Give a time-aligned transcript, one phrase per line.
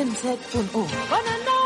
[0.00, 0.72] 107.1.
[1.10, 1.59] Bona nova!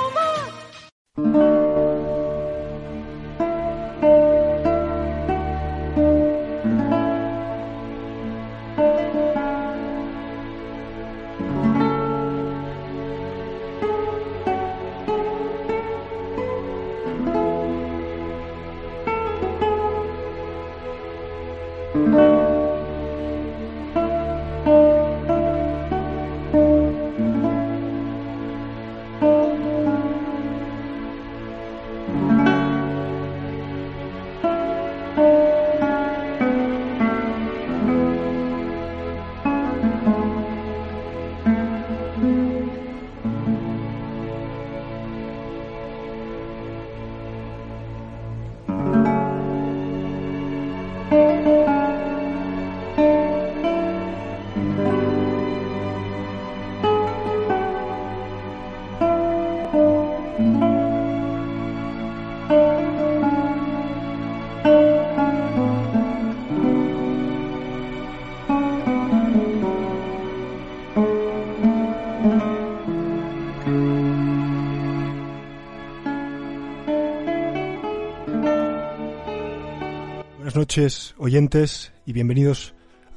[80.54, 82.74] Buenas noches, oyentes, y bienvenidos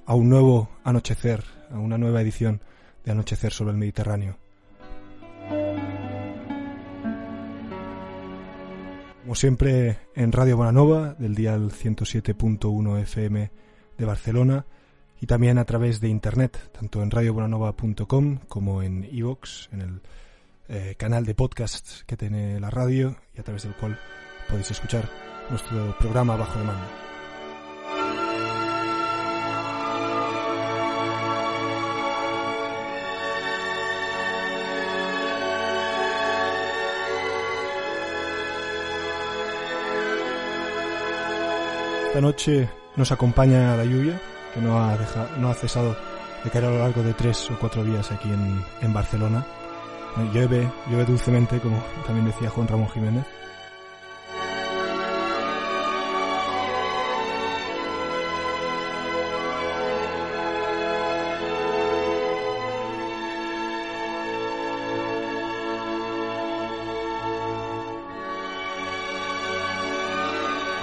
[0.07, 2.61] a un nuevo anochecer, a una nueva edición
[3.05, 4.39] de Anochecer sobre el Mediterráneo.
[9.21, 13.51] Como siempre, en Radio Bonanova, del dial 107.1 FM
[13.99, 14.65] de Barcelona,
[15.21, 20.01] y también a través de internet, tanto en radiobonanova.com como en iVoox, en el
[20.69, 23.95] eh, canal de podcast que tiene la radio y a través del cual
[24.49, 25.07] podéis escuchar
[25.51, 27.06] nuestro programa bajo demanda.
[42.17, 44.19] Esta noche nos acompaña la lluvia,
[44.51, 45.95] que no ha, deja- no ha cesado
[46.43, 49.45] de caer a lo largo de tres o cuatro días aquí en, en Barcelona.
[50.33, 53.23] Llueve, llueve dulcemente, como también decía Juan Ramón Jiménez.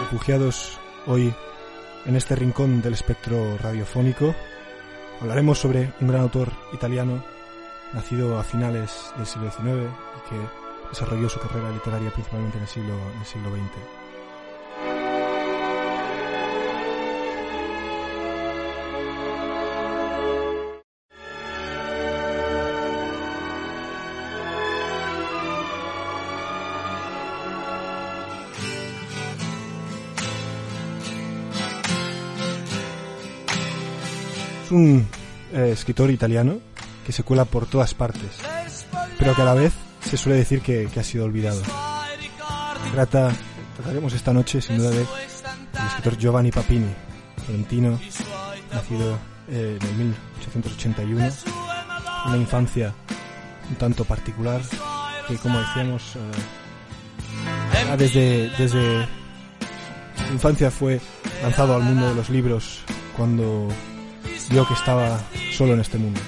[0.00, 1.34] Refugiados hoy
[2.06, 4.34] en este rincón del espectro radiofónico,
[5.20, 7.24] hablaremos sobre un gran autor italiano
[7.92, 12.68] nacido a finales del siglo XIX y que desarrolló su carrera literaria principalmente en el
[12.68, 12.96] siglo,
[13.50, 14.03] XX.
[34.74, 35.06] Un
[35.52, 36.58] eh, escritor italiano
[37.06, 38.30] que se cuela por todas partes,
[39.18, 41.62] pero que a la vez se suele decir que, que ha sido olvidado.
[42.92, 43.32] Trata,
[43.76, 46.92] trataremos esta noche sin duda de el escritor Giovanni Papini,
[47.44, 47.98] florentino,
[48.72, 49.18] nacido
[49.48, 51.28] eh, en el 1881,
[52.26, 52.94] una infancia
[53.68, 54.60] un tanto particular
[55.26, 56.20] que como decíamos eh,
[57.86, 59.06] ya desde, desde
[60.26, 61.00] su infancia fue
[61.42, 62.82] lanzado al mundo de los libros
[63.16, 63.68] cuando
[64.50, 65.20] vio que estaba
[65.52, 66.20] solo en este mundo.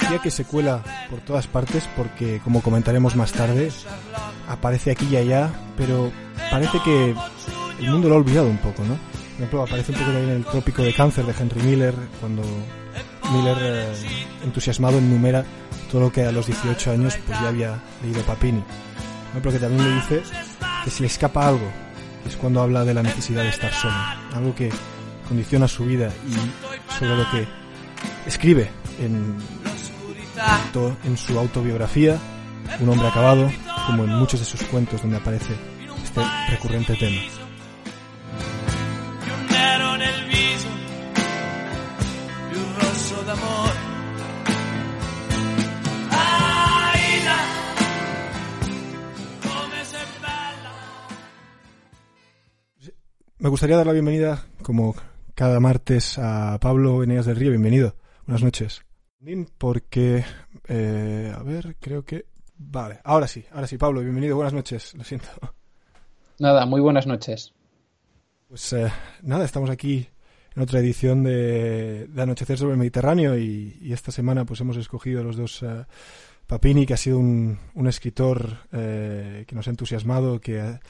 [0.00, 3.70] Decía que se cuela por todas partes porque, como comentaremos más tarde,
[4.48, 6.12] aparece aquí y allá, pero
[6.50, 7.14] parece que
[7.80, 8.94] el mundo lo ha olvidado un poco, ¿no?
[8.94, 12.42] Por ejemplo, aparece un poco también el trópico de cáncer de Henry Miller, cuando
[13.32, 13.92] Miller, eh,
[14.44, 15.44] entusiasmado, enumera
[15.90, 18.60] todo lo que a los 18 años pues ya había leído Papini.
[18.60, 20.22] Por ejemplo, que también le dice
[20.84, 21.70] que si le escapa algo,
[22.26, 23.94] es cuando habla de la necesidad de estar solo,
[24.34, 24.70] algo que
[25.28, 27.46] condiciona su vida y sobre lo que
[28.26, 28.70] escribe
[29.00, 29.36] en,
[31.04, 32.18] en su autobiografía,
[32.80, 33.50] Un hombre acabado,
[33.86, 35.54] como en muchos de sus cuentos donde aparece
[36.04, 37.41] este recurrente tema.
[53.42, 54.94] Me gustaría dar la bienvenida, como
[55.34, 57.50] cada martes, a Pablo Eneas del Río.
[57.50, 57.96] Bienvenido.
[58.24, 58.82] Buenas noches.
[59.58, 60.24] Porque,
[60.68, 62.26] eh, a ver, creo que...
[62.56, 64.36] Vale, ahora sí, ahora sí, Pablo, bienvenido.
[64.36, 65.26] Buenas noches, lo siento.
[66.38, 67.52] Nada, muy buenas noches.
[68.46, 68.92] Pues eh,
[69.22, 70.06] nada, estamos aquí
[70.54, 74.76] en otra edición de, de Anochecer sobre el Mediterráneo y, y, esta semana pues hemos
[74.76, 75.84] escogido los dos uh,
[76.46, 80.80] Papini, que ha sido un, un escritor eh, que nos ha entusiasmado, que ha,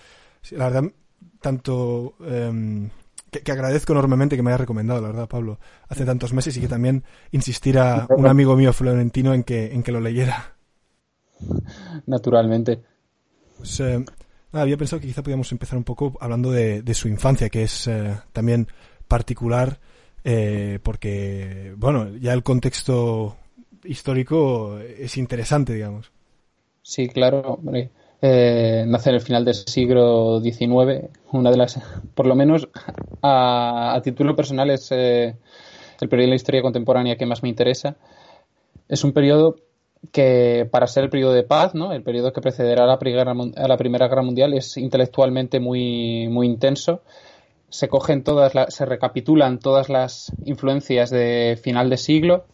[0.51, 0.93] la verdad
[1.41, 2.89] tanto eh,
[3.31, 5.59] que, que, agradezco enormemente que me haya recomendado, la verdad, Pablo,
[5.89, 9.93] hace tantos meses y que también insistiera un amigo mío florentino en que, en que
[9.93, 10.55] lo leyera.
[12.07, 12.83] Naturalmente.
[13.57, 14.05] Pues, eh,
[14.53, 17.63] nada, había pensado que quizá podíamos empezar un poco hablando de, de su infancia, que
[17.63, 18.69] es eh, también
[19.09, 19.81] particular,
[20.25, 23.37] eh, porque, bueno, ya el contexto
[23.85, 26.13] histórico es interesante, digamos.
[26.83, 27.61] Sí, claro.
[28.25, 31.11] Eh, nace en el final del siglo XIX.
[31.33, 31.79] Una de las,
[32.15, 32.69] por lo menos
[33.21, 35.35] a, a título personal, es eh,
[36.01, 37.97] el periodo de la historia contemporánea que más me interesa.
[38.89, 39.57] Es un periodo
[40.13, 41.93] que, para ser el periodo de paz, ¿no?
[41.93, 46.29] el periodo que precederá a la, primera, a la Primera Guerra Mundial, es intelectualmente muy,
[46.29, 47.03] muy intenso.
[47.71, 52.45] Se cogen todas, se recapitulan todas las influencias de final de siglo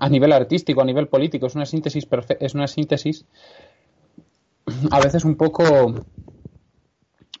[0.00, 1.46] a nivel artístico, a nivel político.
[1.46, 2.08] Es una síntesis
[2.40, 3.24] es una síntesis
[4.90, 5.94] a veces un poco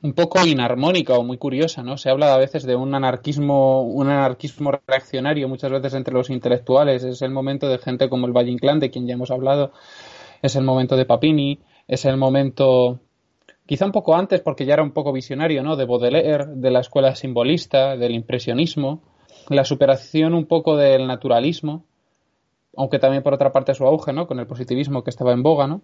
[0.02, 1.96] un poco inarmónica o muy curiosa, ¿no?
[1.96, 7.02] Se habla a veces de un anarquismo, un anarquismo reaccionario muchas veces entre los intelectuales.
[7.02, 9.72] Es el momento de gente como el Valle Inclán, de quien ya hemos hablado.
[10.42, 11.60] Es el momento de Papini.
[11.88, 13.00] Es el momento,
[13.66, 15.76] quizá un poco antes, porque ya era un poco visionario, ¿no?
[15.76, 19.02] De Baudelaire, de la escuela simbolista, del impresionismo.
[19.48, 21.84] La superación un poco del naturalismo,
[22.76, 24.26] aunque también por otra parte su auge, ¿no?
[24.26, 25.82] Con el positivismo que estaba en boga, ¿no?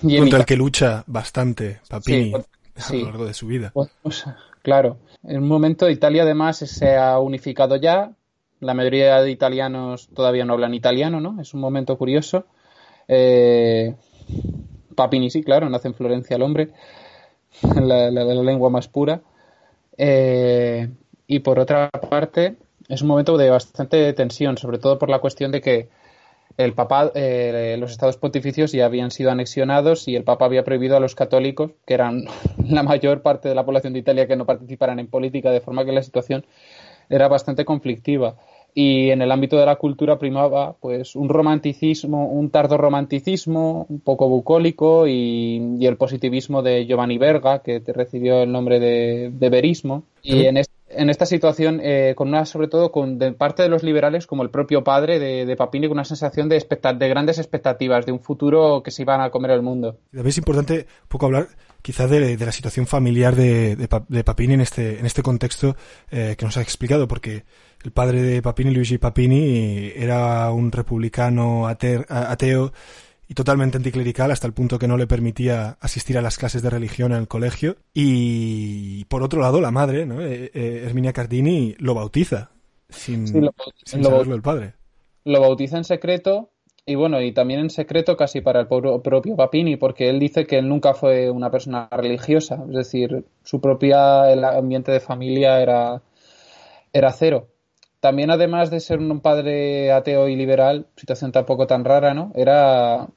[0.00, 2.32] Contra el que lucha bastante Papini
[2.76, 3.70] sí, a lo largo de su vida.
[3.74, 4.24] Pues, pues,
[4.62, 4.98] claro.
[5.24, 8.12] En un momento Italia además se ha unificado ya.
[8.60, 11.40] La mayoría de italianos todavía no hablan italiano, ¿no?
[11.40, 12.46] Es un momento curioso.
[13.06, 13.94] Eh,
[14.94, 16.70] Papini sí, claro, nace en Florencia el hombre,
[17.62, 19.20] la, la, la lengua más pura.
[19.96, 20.88] Eh,
[21.26, 22.56] y por otra parte,
[22.88, 25.88] es un momento de bastante tensión, sobre todo por la cuestión de que
[26.58, 30.96] el Papa, eh, los estados pontificios ya habían sido anexionados y el Papa había prohibido
[30.96, 32.24] a los católicos, que eran
[32.68, 35.84] la mayor parte de la población de Italia, que no participaran en política, de forma
[35.84, 36.44] que la situación
[37.08, 38.36] era bastante conflictiva.
[38.80, 43.98] Y en el ámbito de la cultura primaba pues un romanticismo, un tardo romanticismo, un
[43.98, 49.48] poco bucólico, y, y el positivismo de Giovanni Verga, que recibió el nombre de, de
[49.50, 50.04] verismo.
[50.22, 50.58] Y en
[50.90, 54.42] en esta situación, eh, con una, sobre todo con de parte de los liberales, como
[54.42, 58.20] el propio padre de, de Papini, con una sensación de, de, grandes expectativas, de un
[58.20, 59.98] futuro que se iban a comer el mundo.
[60.10, 61.48] También es importante poco hablar
[61.82, 65.76] quizás de, de, la situación familiar de, de, Papini en este, en este contexto
[66.10, 67.44] eh, que nos ha explicado, porque
[67.84, 72.72] el padre de Papini, Luigi Papini, era un republicano ateo, ateo
[73.28, 76.70] y totalmente anticlerical hasta el punto que no le permitía asistir a las clases de
[76.70, 77.76] religión en el colegio.
[77.92, 80.20] Y por otro lado, la madre, ¿no?
[80.20, 82.50] Eh, eh, Herminia Cardini, lo bautiza
[82.88, 83.52] sin, sí, lo,
[83.84, 84.74] sin lo, saberlo el padre.
[85.24, 86.50] Lo bautiza en secreto
[86.88, 90.56] y bueno, y también en secreto casi para el propio Papini, porque él dice que
[90.56, 96.00] él nunca fue una persona religiosa, es decir, su propia el ambiente de familia era,
[96.94, 97.48] era cero.
[98.00, 102.32] También, además de ser un padre ateo y liberal, situación tampoco tan rara, ¿no?
[102.36, 103.08] Era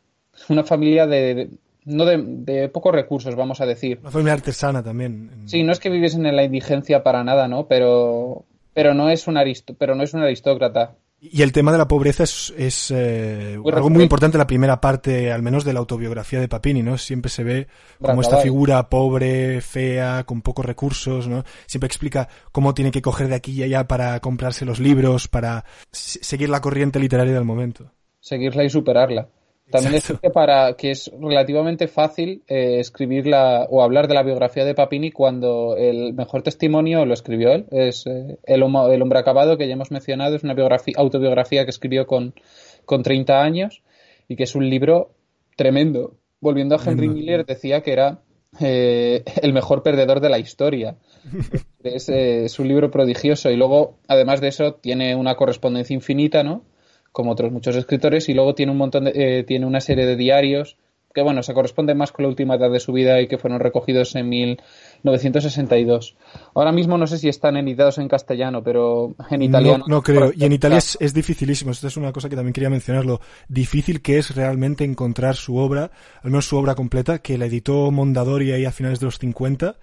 [0.49, 1.49] una familia de,
[1.85, 3.99] no de, de, pocos recursos, vamos a decir.
[4.01, 5.29] Una familia artesana también.
[5.45, 7.67] Sí, no es que viviesen en la indigencia para nada, ¿no?
[7.67, 10.95] Pero, pero no es un aristo, pero no es un aristócrata.
[11.23, 14.47] Y el tema de la pobreza es, es eh, muy algo muy importante en la
[14.47, 16.97] primera parte, al menos de la autobiografía de Papini, ¿no?
[16.97, 17.67] Siempre se ve
[18.01, 21.43] como esta figura pobre, fea, con pocos recursos, ¿no?
[21.67, 25.63] Siempre explica cómo tiene que coger de aquí y allá para comprarse los libros, para
[25.91, 27.91] seguir la corriente literaria del momento.
[28.19, 29.29] Seguirla y superarla.
[29.71, 34.23] También es que para que es relativamente fácil eh, escribir la, o hablar de la
[34.23, 37.65] biografía de Papini cuando el mejor testimonio lo escribió él.
[37.71, 41.71] Es eh, el, el, hombre acabado que ya hemos mencionado, es una biografía, autobiografía que
[41.71, 42.33] escribió con,
[42.85, 43.81] con 30 años
[44.27, 45.11] y que es un libro
[45.55, 46.17] tremendo.
[46.39, 47.07] Volviendo a Henry.
[47.07, 48.19] Miller, decía que era
[48.59, 50.97] eh, el mejor perdedor de la historia.
[51.83, 56.63] es, es un libro prodigioso y luego, además de eso, tiene una correspondencia infinita, ¿no?
[57.11, 60.15] Como otros muchos escritores, y luego tiene un montón de, eh, tiene una serie de
[60.15, 60.77] diarios
[61.13, 63.59] que bueno, se corresponden más con la última edad de su vida y que fueron
[63.59, 66.15] recogidos en 1962.
[66.55, 69.85] Ahora mismo no sé si están editados en castellano, pero en italiano.
[69.87, 70.31] No, no creo.
[70.35, 71.71] Y en Italia es, es, dificilísimo.
[71.71, 73.19] Esta es una cosa que también quería mencionarlo.
[73.47, 75.91] Difícil que es realmente encontrar su obra,
[76.21, 79.75] al menos su obra completa, que la editó Mondadori ahí a finales de los 50.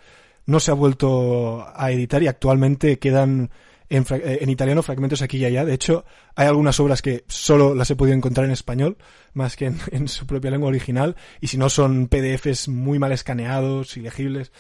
[0.46, 3.50] No se ha vuelto a editar y actualmente quedan
[3.90, 5.64] en, en, italiano, fragmentos aquí y allá.
[5.64, 6.04] De hecho,
[6.34, 8.96] hay algunas obras que solo las he podido encontrar en español,
[9.32, 13.12] más que en, en su propia lengua original, y si no son PDFs muy mal
[13.12, 14.52] escaneados, ilegibles.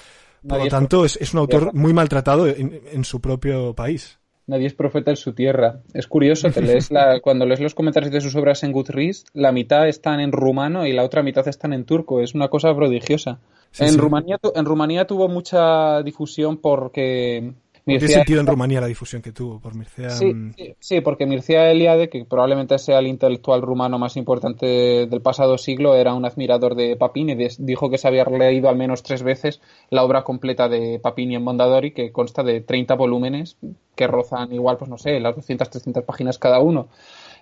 [0.46, 4.18] Por lo tanto, es, es un autor muy maltratado en, en, su propio país.
[4.46, 5.82] nadie es profeta en su tierra.
[5.92, 9.52] Es curioso, te lees la, cuando lees los comentarios de sus obras en Goodreads, la
[9.52, 12.20] mitad están en rumano y la otra mitad están en turco.
[12.20, 13.40] Es una cosa prodigiosa.
[13.78, 17.52] en, Rumanía, en Rumanía tuvo mucha difusión porque
[17.96, 20.08] tiene sentido en Rumanía la difusión que tuvo por Mircea.
[20.08, 20.52] Mm.
[20.56, 24.66] Sí, sí, porque Mircea Eliade, que probablemente sea el intelectual rumano más importante
[25.06, 27.36] del pasado siglo, era un admirador de Papini.
[27.58, 31.44] Dijo que se había leído al menos tres veces la obra completa de Papini en
[31.44, 33.56] Mondadori, que consta de 30 volúmenes
[33.94, 36.88] que rozan igual, pues no sé, las 200, 300 páginas cada uno.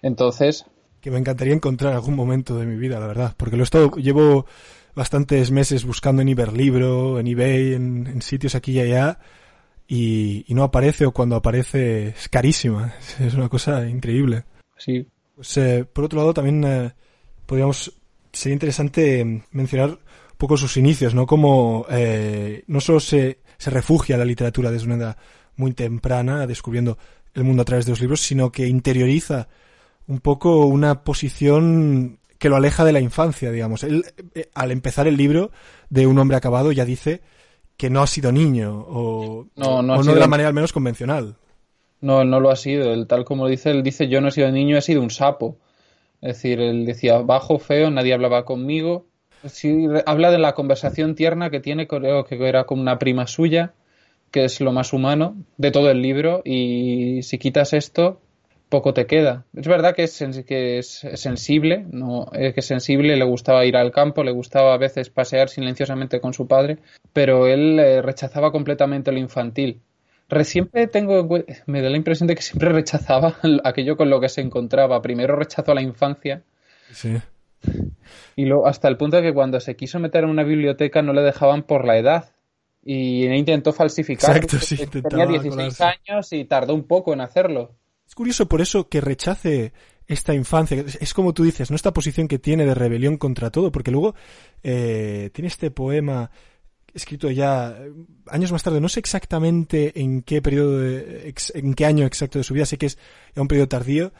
[0.02, 0.64] Entonces.
[1.00, 3.90] Que me encantaría encontrar algún momento de mi vida, la verdad, porque lo he estado,
[3.92, 4.46] llevo
[4.94, 9.18] bastantes meses buscando en Iberlibro, en eBay, en sitios aquí y allá
[9.88, 12.94] y, no aparece o cuando aparece es carísima.
[13.20, 14.44] Es una cosa increíble.
[14.76, 15.06] Sí.
[15.34, 16.92] Pues, eh, por otro lado, también eh,
[17.44, 17.92] podríamos,
[18.32, 21.26] sería interesante mencionar un poco sus inicios, ¿no?
[21.26, 25.16] Como eh, no solo se, se refugia la literatura desde una edad
[25.56, 26.98] muy temprana, descubriendo
[27.34, 29.48] el mundo a través de los libros, sino que interioriza
[30.06, 33.82] un poco una posición que lo aleja de la infancia, digamos.
[33.82, 34.04] Él,
[34.54, 35.50] al empezar el libro
[35.90, 37.22] de Un hombre acabado, ya dice
[37.76, 41.36] que no ha sido niño o no, no, de la manera al menos convencional.
[42.00, 42.92] No, no lo ha sido.
[42.92, 45.56] El, tal como dice, él dice yo no he sido niño, he sido un sapo.
[46.20, 49.06] Es decir, él decía bajo, feo, nadie hablaba conmigo.
[49.44, 53.74] Sí, habla de la conversación tierna que tiene, creo que era con una prima suya,
[54.30, 56.42] que es lo más humano de todo el libro.
[56.44, 58.20] Y si quitas esto,
[58.68, 59.44] poco te queda.
[59.54, 63.76] Es verdad que es, que es sensible, no es que es sensible, le gustaba ir
[63.76, 66.78] al campo, le gustaba a veces pasear silenciosamente con su padre,
[67.12, 69.80] pero él eh, rechazaba completamente lo infantil.
[70.42, 71.28] Siempre tengo,
[71.66, 75.00] me da la impresión de que siempre rechazaba aquello con lo que se encontraba.
[75.00, 76.42] Primero rechazó la infancia.
[76.90, 77.16] Sí.
[78.34, 81.12] Y luego hasta el punto de que cuando se quiso meter en una biblioteca no
[81.12, 82.30] le dejaban por la edad.
[82.84, 84.36] Y intentó falsificar.
[84.36, 87.74] Exacto, sí, Tenía 16 años y tardó un poco en hacerlo.
[88.06, 89.72] Es curioso por eso que rechace
[90.06, 90.84] esta infancia.
[91.00, 91.76] Es como tú dices, ¿no?
[91.76, 94.14] Esta posición que tiene de rebelión contra todo, porque luego
[94.62, 96.30] eh, tiene este poema
[96.94, 97.92] escrito ya eh,
[98.28, 102.54] años más tarde, no sé exactamente en qué periodo, en qué año exacto de su
[102.54, 102.98] vida, sé que es
[103.34, 104.12] un periodo tardío,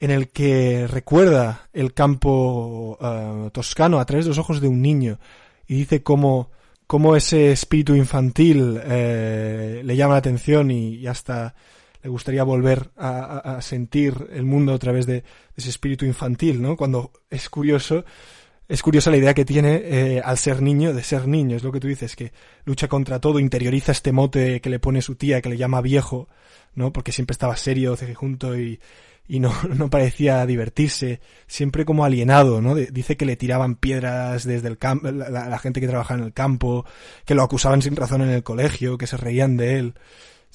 [0.00, 4.82] en el que recuerda el campo eh, toscano a través de los ojos de un
[4.82, 5.20] niño
[5.68, 6.50] y dice cómo,
[6.88, 11.54] cómo ese espíritu infantil le llama la atención y hasta
[12.06, 15.24] le gustaría volver a, sentir el mundo a través de,
[15.56, 16.76] ese espíritu infantil, ¿no?
[16.76, 18.04] Cuando es curioso,
[18.68, 21.72] es curiosa la idea que tiene eh, al ser niño de ser niño, es lo
[21.72, 22.32] que tú dices, que
[22.64, 26.28] lucha contra todo, interioriza este mote que le pone su tía, que le llama viejo,
[26.76, 26.92] ¿no?
[26.92, 28.78] Porque siempre estaba serio, junto y,
[29.26, 32.76] y no, no parecía divertirse, siempre como alienado, ¿no?
[32.76, 36.32] dice que le tiraban piedras desde el campo, la, la, gente que trabajaba en el
[36.32, 36.86] campo,
[37.24, 39.94] que lo acusaban sin razón en el colegio, que se reían de él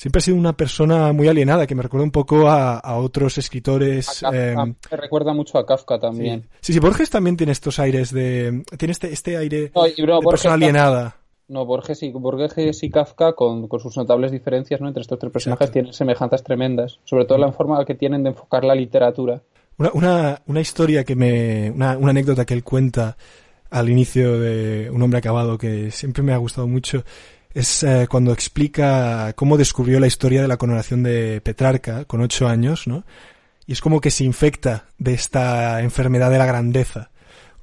[0.01, 4.23] siempre ha sido una persona muy alienada, que me recuerda un poco a, otros escritores.
[4.33, 6.47] Eh, me recuerda mucho a Kafka también.
[6.59, 6.73] Sí.
[6.73, 8.63] sí, Borges también tiene estos aires de.
[8.79, 11.17] Tiene este, este aire de persona alienada.
[11.49, 14.87] No, Borges y, Borges y Kafka, con, sus notables diferencias ¿no?
[14.87, 16.99] entre estos tres personajes, tienen semejanzas tremendas.
[17.03, 19.43] Sobre todo la forma que tienen de enfocar la literatura.
[19.77, 21.69] Una, una, una historia que me.
[21.69, 23.17] Una, una anécdota que él cuenta
[23.69, 27.03] al inicio de Un hombre acabado que siempre me ha gustado mucho
[27.53, 32.47] es eh, cuando explica cómo descubrió la historia de la coronación de Petrarca con ocho
[32.47, 33.03] años, ¿no?
[33.67, 37.11] Y es como que se infecta de esta enfermedad de la grandeza,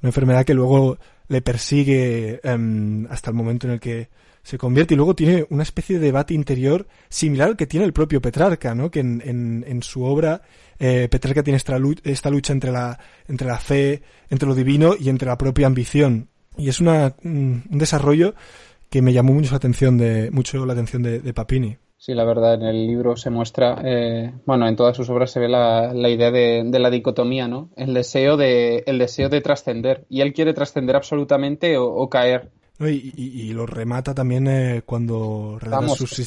[0.01, 4.09] una enfermedad que luego le persigue em, hasta el momento en el que
[4.41, 7.93] se convierte y luego tiene una especie de debate interior similar al que tiene el
[7.93, 8.89] propio Petrarca, ¿no?
[8.89, 10.41] Que en su obra
[10.79, 14.95] eh, Petrarca tiene esta lucha, esta lucha entre la, entre la fe, entre lo divino
[14.97, 16.29] y entre la propia ambición.
[16.57, 18.33] Y es una, un desarrollo
[18.89, 21.77] que me llamó mucho la atención de, mucho la atención de, Papini.
[21.97, 25.39] Sí, la verdad, en el libro se muestra, eh, bueno, en todas sus obras se
[25.39, 27.69] ve la, la idea de, de, la dicotomía, ¿no?
[27.75, 30.05] El deseo de, el deseo de trascender.
[30.09, 32.51] Y él quiere trascender absolutamente o, caer.
[32.79, 36.25] y, y, lo remata también eh, cuando relata sus...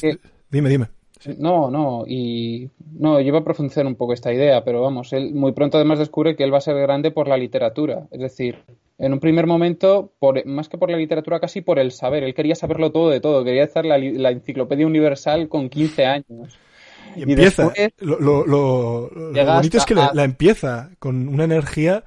[0.51, 0.89] Dime, dime.
[1.37, 5.33] No, no, y no, yo iba a profundizar un poco esta idea, pero vamos, él
[5.33, 8.63] muy pronto además descubre que él va a ser grande por la literatura, es decir,
[8.97, 12.33] en un primer momento, por, más que por la literatura, casi por el saber, él
[12.33, 16.59] quería saberlo todo de todo, quería hacer la, la enciclopedia universal con 15 años.
[17.15, 22.03] Y, empieza, lo, lo, bonito es que la empieza con una energía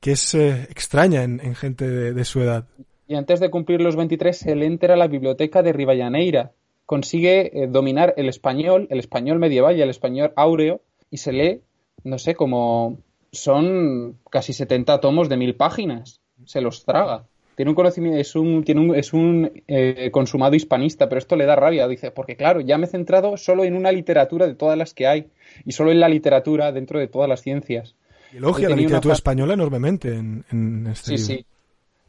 [0.00, 2.64] que es eh, extraña en, gente de, de, su edad.
[3.08, 6.52] Y antes de cumplir los 23, él entra a la biblioteca de Rivallaneira,
[6.84, 11.60] consigue eh, dominar el español, el español medieval y el español áureo, y se lee,
[12.04, 12.98] no sé, como
[13.32, 16.20] son casi 70 tomos de mil páginas.
[16.46, 17.24] Se los traga.
[17.56, 21.44] tiene un conocimiento, es un, tiene un, es un eh, consumado hispanista, pero esto le
[21.44, 24.78] da rabia, dice, porque claro, ya me he centrado solo en una literatura de todas
[24.78, 25.26] las que hay,
[25.64, 27.94] y solo en la literatura dentro de todas las ciencias.
[28.32, 31.46] Y elogia la literatura española enormemente en, en este sí, Sí,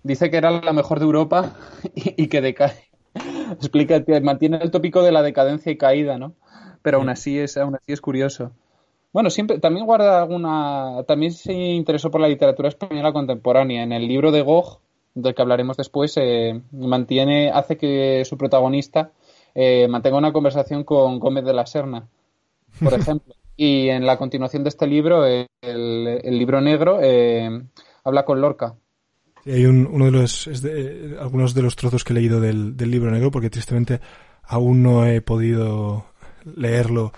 [0.04, 1.56] Dice que era la mejor de Europa
[1.96, 2.88] y, y que decae.
[3.52, 6.34] Explica, mantiene el tópico de la decadencia y caída, ¿no?
[6.82, 8.52] Pero aún así es, aún así es curioso.
[9.18, 11.04] Bueno, siempre también guarda alguna.
[11.08, 13.82] También se interesó por la literatura española contemporánea.
[13.82, 14.80] En el libro de Gog,
[15.16, 19.10] del que hablaremos después, eh, mantiene, hace que su protagonista
[19.56, 22.08] eh, mantenga una conversación con Gómez de la Serna,
[22.80, 23.34] por ejemplo.
[23.56, 27.00] y en la continuación de este libro, eh, el, libro negro,
[28.04, 28.76] habla con Lorca.
[29.48, 30.48] hay uno de los,
[31.20, 34.00] algunos de los trozos que he leído del, del libro negro, porque tristemente
[34.44, 36.06] aún no he podido
[36.56, 37.14] leerlo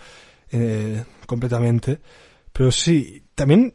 [0.52, 2.00] eh, completamente.
[2.52, 3.74] Pero sí, también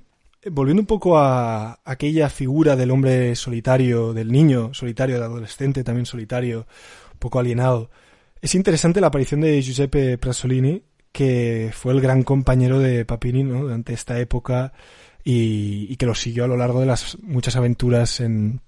[0.50, 6.06] volviendo un poco a aquella figura del hombre solitario, del niño solitario, del adolescente también
[6.06, 6.66] solitario,
[7.12, 7.90] un poco alienado,
[8.44, 13.94] es interesante la aparición de Giuseppe Prasolini, que fue el gran compañero de Papini durante
[13.94, 14.74] esta época
[15.24, 18.60] y, que lo siguió a lo largo de las muchas aventuras en,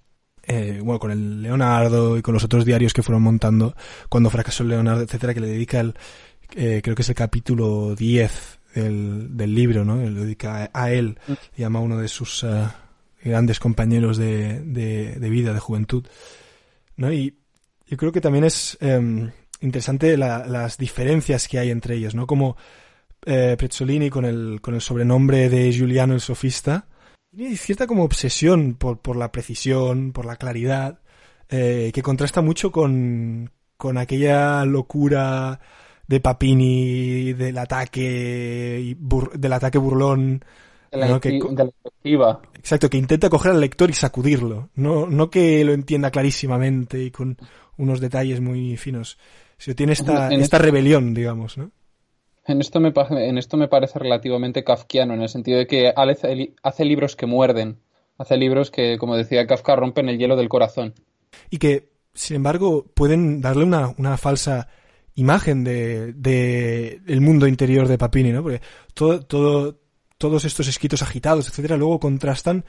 [0.44, 3.76] eh, bueno, con el Leonardo y con los otros diarios que fueron montando
[4.08, 5.94] cuando fracasó el Leonardo, etcétera, que le dedica el,
[6.54, 9.96] eh, creo que es el capítulo 10 del, del libro, ¿no?
[9.96, 11.32] Lo dedica a, él, mm.
[11.56, 12.66] llama a uno de sus eh,
[13.22, 16.06] grandes compañeros de, de, vida, de juventud,
[16.96, 17.12] ¿no?
[17.12, 17.38] Y
[17.86, 22.26] yo creo que también es em, interesante las diferencias que hay entre ellos, ¿no?
[22.26, 22.56] Como
[23.24, 26.86] eh, Prezzolini con el, con el sobrenombre de Giuliano el sofista,
[27.34, 31.00] tiene cierta como obsesión por, por la precisión, por la claridad,
[31.48, 35.60] eh, que contrasta mucho con, con aquella locura
[36.06, 38.96] de Papini, del ataque
[39.34, 40.44] del ataque burlón.
[41.20, 41.40] que,
[42.54, 44.70] Exacto, que intenta coger al lector y sacudirlo.
[44.74, 47.36] No, no que lo entienda clarísimamente y con
[47.76, 49.18] unos detalles muy finos.
[49.58, 51.70] Si tiene esta, esta rebelión, digamos, ¿no?
[52.48, 56.54] En esto, me, en esto me parece relativamente kafkiano, en el sentido de que hace,
[56.62, 57.80] hace libros que muerden.
[58.18, 60.94] Hace libros que, como decía Kafka, rompen el hielo del corazón.
[61.50, 64.68] Y que, sin embargo, pueden darle una, una falsa
[65.16, 68.42] imagen de, de el mundo interior de Papini, ¿no?
[68.42, 68.60] Porque
[68.94, 69.80] todo, todo,
[70.18, 72.64] todos estos escritos agitados, etcétera, luego contrastan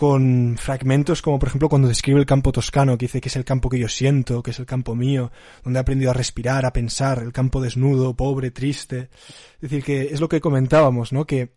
[0.00, 3.44] con fragmentos como por ejemplo cuando describe el campo toscano, que dice que es el
[3.44, 5.30] campo que yo siento, que es el campo mío,
[5.62, 9.10] donde he aprendido a respirar, a pensar, el campo desnudo, pobre, triste.
[9.56, 11.26] Es decir, que es lo que comentábamos, ¿no?
[11.26, 11.52] Que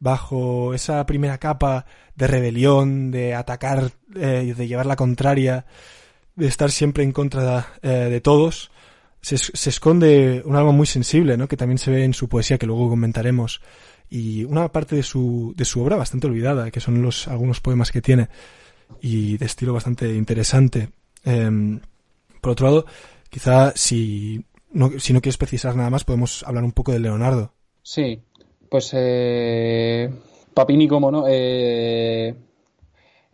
[0.00, 5.64] bajo esa primera capa de rebelión, de atacar, eh, de llevar la contraria,
[6.34, 8.72] de estar siempre en contra eh, de todos,
[9.24, 11.48] se, esconde un alma muy sensible, ¿no?
[11.48, 13.60] Que también se ve en su poesía, que luego comentaremos.
[14.10, 17.90] Y una parte de su, de su obra bastante olvidada, que son los, algunos poemas
[17.90, 18.28] que tiene.
[19.00, 20.90] Y de estilo bastante interesante.
[21.24, 21.80] Em,
[22.40, 22.86] por otro lado,
[23.30, 27.54] quizá si no, si no quieres precisar nada más, podemos hablar un poco de Leonardo.
[27.82, 28.20] Sí,
[28.68, 30.12] pues eh,
[30.52, 32.34] Papini, como no, eh,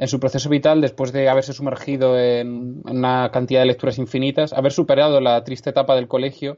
[0.01, 4.73] en su proceso vital, después de haberse sumergido en una cantidad de lecturas infinitas, haber
[4.73, 6.57] superado la triste etapa del colegio,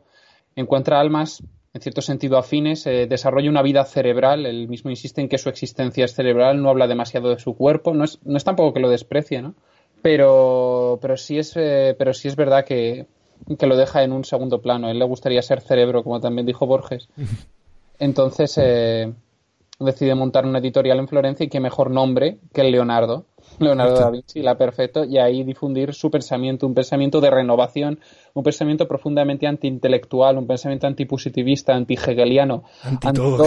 [0.54, 1.42] encuentra almas
[1.74, 5.48] en cierto sentido afines, eh, desarrolla una vida cerebral, él mismo insiste en que su
[5.48, 8.80] existencia es cerebral, no habla demasiado de su cuerpo, no es, no es tampoco que
[8.80, 9.56] lo desprecie, ¿no?
[10.02, 13.06] Pero, pero, sí, es, eh, pero sí es verdad que,
[13.58, 14.86] que, lo deja en un segundo plano.
[14.86, 17.08] A él le gustaría ser cerebro, como también dijo Borges.
[17.98, 19.12] Entonces eh,
[19.80, 23.26] decide montar una editorial en Florencia y qué mejor nombre que el Leonardo.
[23.58, 28.00] Leonardo da Vinci, la perfecto, y ahí difundir su pensamiento, un pensamiento de renovación,
[28.34, 33.44] un pensamiento profundamente antiintelectual, un pensamiento antipositivista, anti-hegeliano, anti todo,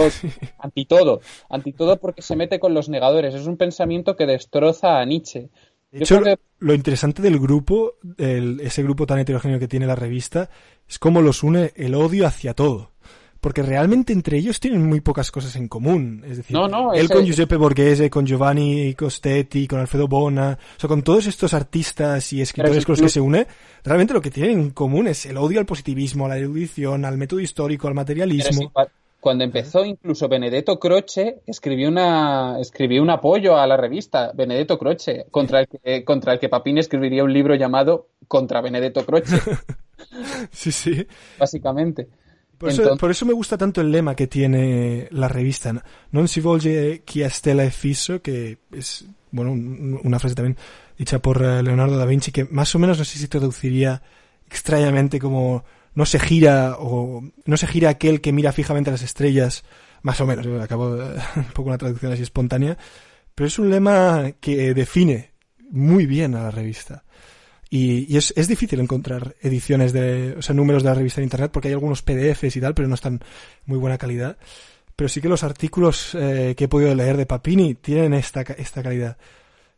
[0.58, 3.34] anti todo, anti todo porque se mete con los negadores.
[3.34, 5.50] Es un pensamiento que destroza a Nietzsche.
[5.90, 6.20] De hecho,
[6.58, 10.50] lo interesante del grupo, ese grupo tan heterogéneo que tiene la revista,
[10.88, 12.95] es cómo los une el odio hacia todo
[13.46, 16.24] porque realmente entre ellos tienen muy pocas cosas en común.
[16.26, 16.56] Es decir,
[16.94, 21.54] él con Giuseppe Borghese, con Giovanni Costetti, con Alfredo Bona, o sea, con todos estos
[21.54, 23.46] artistas y escritores con los que se une,
[23.84, 27.16] realmente lo que tienen en común es el odio al positivismo, a la erudición, al
[27.18, 28.72] método histórico, al materialismo.
[29.20, 35.26] cuando empezó incluso Benedetto Croce escribió una escribió un apoyo a la revista Benedetto Croce
[35.30, 39.36] contra el que contra el que Papini escribiría un libro llamado Contra Benedetto Croce.
[40.50, 41.06] sí, sí.
[41.38, 42.08] Básicamente.
[42.58, 45.76] Por eso, me gusta tanto el lema que tiene la revista.
[46.10, 50.56] Non si volge chi a stella e fisso, que es, bueno, una frase también
[50.96, 54.02] dicha por eh, Leonardo da Vinci, que más o menos no sé si traduciría
[54.48, 55.64] extrañamente como
[55.94, 59.64] no se gira o no se gira aquel que mira fijamente a las estrellas,
[60.02, 62.78] más o menos, acabo de, un poco una traducción así espontánea,
[63.34, 65.32] pero es un lema que define
[65.70, 67.04] muy bien a la revista.
[67.68, 71.24] Y, y es, es, difícil encontrar ediciones de, o sea, números de la revista en
[71.24, 73.20] internet porque hay algunos PDFs y tal, pero no están
[73.64, 74.38] muy buena calidad.
[74.94, 78.82] Pero sí que los artículos eh, que he podido leer de Papini tienen esta, esta
[78.82, 79.18] calidad.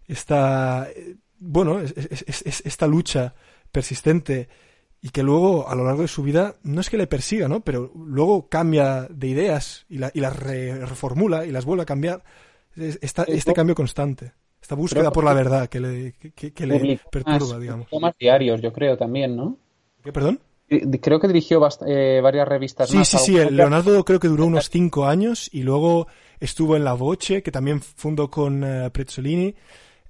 [0.07, 3.35] Esta, eh, bueno, es, es, es, esta lucha
[3.72, 4.48] persistente
[5.01, 7.61] y que luego a lo largo de su vida no es que le persiga, ¿no?
[7.61, 12.24] Pero luego cambia de ideas y, la, y las reformula y las vuelve a cambiar.
[12.77, 14.33] Esta, este cambio constante.
[14.69, 17.87] Esta búsqueda por la verdad que le, que, que le perturba, digamos.
[17.99, 19.57] Más diarios, yo creo, también, ¿no?
[20.05, 20.41] ¿Qué, perdón?
[21.01, 22.91] Creo que dirigió eh, varias revistas.
[22.91, 23.33] Sí, sí, sí.
[23.51, 26.07] Leonardo creo que duró unos cinco años y luego
[26.39, 29.55] estuvo en La Voce, que también fundó con uh, Prezzolini.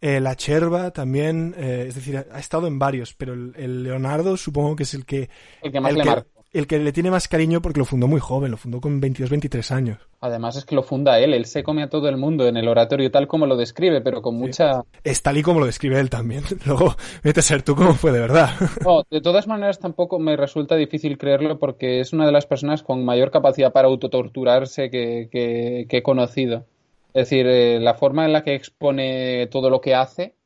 [0.00, 4.36] Eh, la Cherva también, eh, es decir, ha estado en varios, pero el, el, Leonardo
[4.36, 5.30] supongo que es el que...
[5.62, 8.08] El que más el le marcó el que le tiene más cariño porque lo fundó
[8.08, 9.98] muy joven, lo fundó con 22, 23 años.
[10.20, 12.68] Además es que lo funda él, él se come a todo el mundo en el
[12.68, 14.82] oratorio tal como lo describe, pero con mucha...
[15.04, 16.42] Es tal y como lo describe él también.
[16.66, 18.50] Luego, vete a ser tú como fue de verdad.
[18.84, 22.82] No, de todas maneras tampoco me resulta difícil creerlo porque es una de las personas
[22.82, 26.64] con mayor capacidad para autotorturarse que, que, que he conocido.
[27.12, 30.36] Es decir, eh, la forma en la que expone todo lo que hace,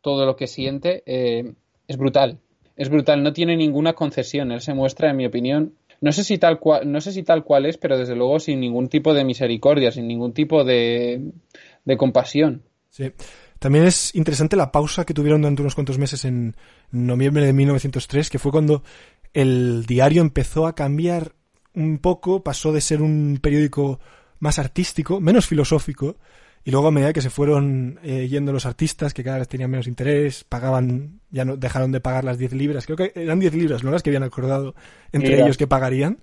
[0.00, 1.54] todo lo que siente, eh,
[1.86, 2.40] es brutal
[2.82, 4.52] es brutal, no tiene ninguna concesión.
[4.52, 7.44] Él se muestra, en mi opinión, no sé si tal cual, no sé si tal
[7.44, 11.32] cual es, pero desde luego sin ningún tipo de misericordia, sin ningún tipo de,
[11.84, 12.62] de compasión.
[12.90, 13.12] Sí.
[13.60, 16.56] También es interesante la pausa que tuvieron durante unos cuantos meses en
[16.90, 18.82] noviembre de 1903, que fue cuando
[19.32, 21.36] el diario empezó a cambiar
[21.72, 24.00] un poco, pasó de ser un periódico
[24.40, 26.16] más artístico, menos filosófico,
[26.64, 29.70] y luego a medida que se fueron eh, yendo los artistas, que cada vez tenían
[29.70, 33.54] menos interés, pagaban, ya no dejaron de pagar las 10 libras, creo que eran 10
[33.54, 34.74] libras, no las que habían acordado
[35.12, 36.18] entre ellos que pagarían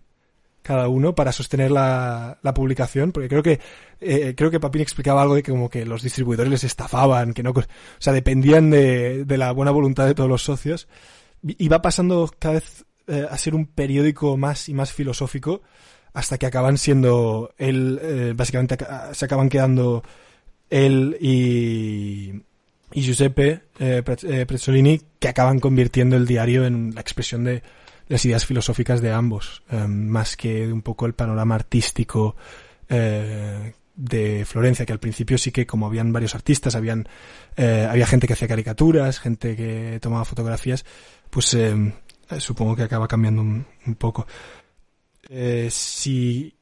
[0.61, 3.59] cada uno para sostener la, la publicación, porque creo que
[4.01, 7.43] eh, creo que Papín explicaba algo de que como que los distribuidores les estafaban, que
[7.43, 7.63] no, o
[7.97, 10.87] sea, dependían de, de la buena voluntad de todos los socios,
[11.41, 15.61] y va pasando cada vez eh, a ser un periódico más y más filosófico,
[16.13, 18.77] hasta que acaban siendo él, eh, básicamente
[19.13, 20.03] se acaban quedando
[20.69, 22.33] él y,
[22.93, 27.63] y Giuseppe eh, eh, Prezzolini, que acaban convirtiendo el diario en la expresión de
[28.09, 32.35] las ideas filosóficas de ambos, eh, más que un poco el panorama artístico
[32.89, 37.07] eh, de Florencia, que al principio sí que como habían varios artistas, habían
[37.57, 40.85] había gente que hacía caricaturas, gente que tomaba fotografías,
[41.29, 41.93] pues eh,
[42.37, 44.25] supongo que acaba cambiando un, un poco.
[45.69, 46.53] si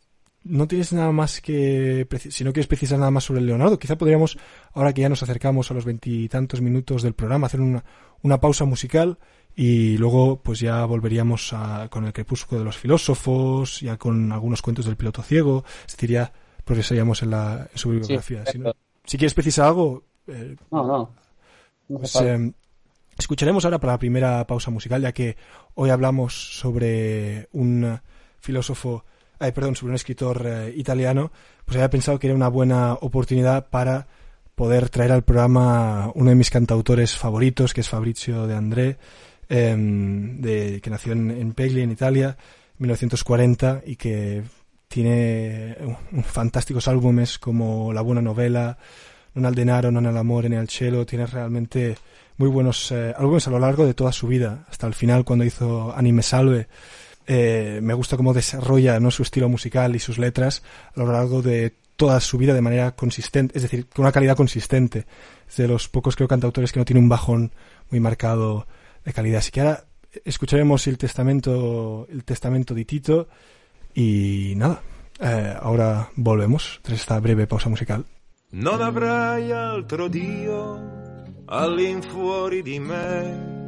[0.49, 3.97] no tienes nada más que, si no quieres precisar nada más sobre el Leonardo, quizá
[3.97, 4.37] podríamos,
[4.73, 7.83] ahora que ya nos acercamos a los veintitantos minutos del programa, hacer una,
[8.21, 9.17] una pausa musical
[9.55, 14.61] y luego pues ya volveríamos a, con el crepúsculo de los filósofos, ya con algunos
[14.61, 16.31] cuentos del piloto ciego, es decir, ya
[16.63, 18.45] progresaríamos en, la, en su bibliografía.
[18.45, 20.03] Sí, si, no, si, quieres precisar algo...
[20.27, 21.11] Eh, no, no.
[21.89, 22.51] no pues, eh,
[23.17, 25.37] escucharemos ahora para la primera pausa musical, ya que
[25.75, 27.99] hoy hablamos sobre un
[28.39, 29.05] filósofo
[29.39, 31.31] eh, perdón, sobre un escritor eh, italiano,
[31.65, 34.07] pues había pensado que era una buena oportunidad para
[34.55, 38.97] poder traer al programa uno de mis cantautores favoritos, que es Fabrizio de André,
[39.49, 42.37] eh, de, que nació en, en Pegli, en Italia,
[42.79, 44.43] 1940, y que
[44.87, 45.75] tiene
[46.23, 48.77] fantásticos álbumes como La buena novela,
[49.37, 51.93] Non al denaro, non al amore, ne al cielo, tiene realmente
[52.41, 55.45] muy buenos eh, álbumes a lo largo de toda su vida, hasta el final cuando
[55.45, 56.65] hizo Anime Salve,
[57.27, 59.11] eh, me gusta cómo desarrolla ¿no?
[59.11, 60.63] su estilo musical y sus letras
[60.95, 64.37] a lo largo de toda su vida de manera consistente, es decir, con una calidad
[64.37, 65.05] consistente.
[65.49, 67.51] Es de los pocos, creo, cantautores que no tiene un bajón
[67.89, 68.67] muy marcado
[69.03, 69.39] de calidad.
[69.39, 69.85] Así que ahora
[70.23, 73.27] escucharemos el testamento, el testamento de Tito
[73.93, 74.81] y nada,
[75.19, 78.05] eh, ahora volvemos tras esta breve pausa musical.
[81.49, 83.66] Altro di me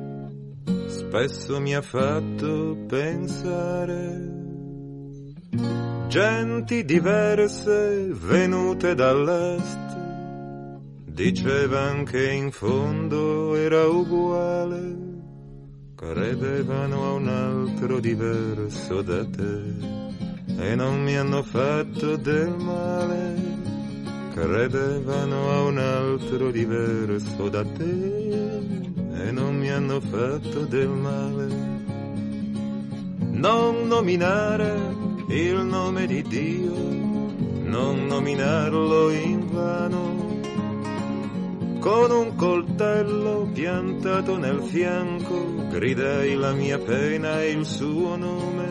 [0.87, 4.37] spesso mi ha fatto pensare.
[6.07, 9.89] Genti diverse venute dall'est
[11.19, 14.95] dicevan che in fondo era uguale,
[15.93, 19.61] credevano a un altro diverso da te
[20.57, 23.35] e non mi hanno fatto del male,
[24.33, 31.47] credevano a un altro diverso da te e non mi hanno fatto del male.
[33.31, 34.75] Non nominare
[35.27, 36.73] il nome di Dio,
[37.63, 40.37] non nominarlo in vano.
[41.79, 48.67] Con un coltello piantato nel fianco gridai la mia pena e il suo nome,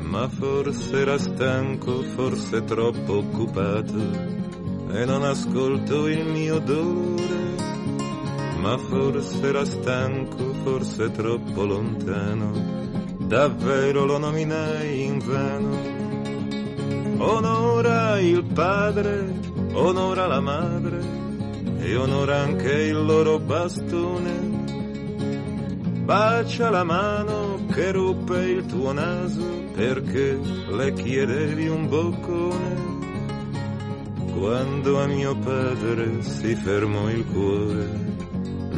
[0.00, 4.38] ma forse era stanco, forse troppo occupato
[4.92, 7.69] e non ascolto il mio dolore
[8.60, 12.52] ma forse era stanco, forse troppo lontano,
[13.18, 15.98] davvero lo nominai in vano.
[17.16, 19.32] Onora il padre,
[19.72, 21.00] onora la madre
[21.78, 24.58] e onora anche il loro bastone.
[26.04, 29.42] Bacia la mano che ruppe il tuo naso
[29.74, 30.38] perché
[30.70, 32.98] le chiedevi un boccone.
[34.34, 38.09] Quando a mio padre si fermò il cuore,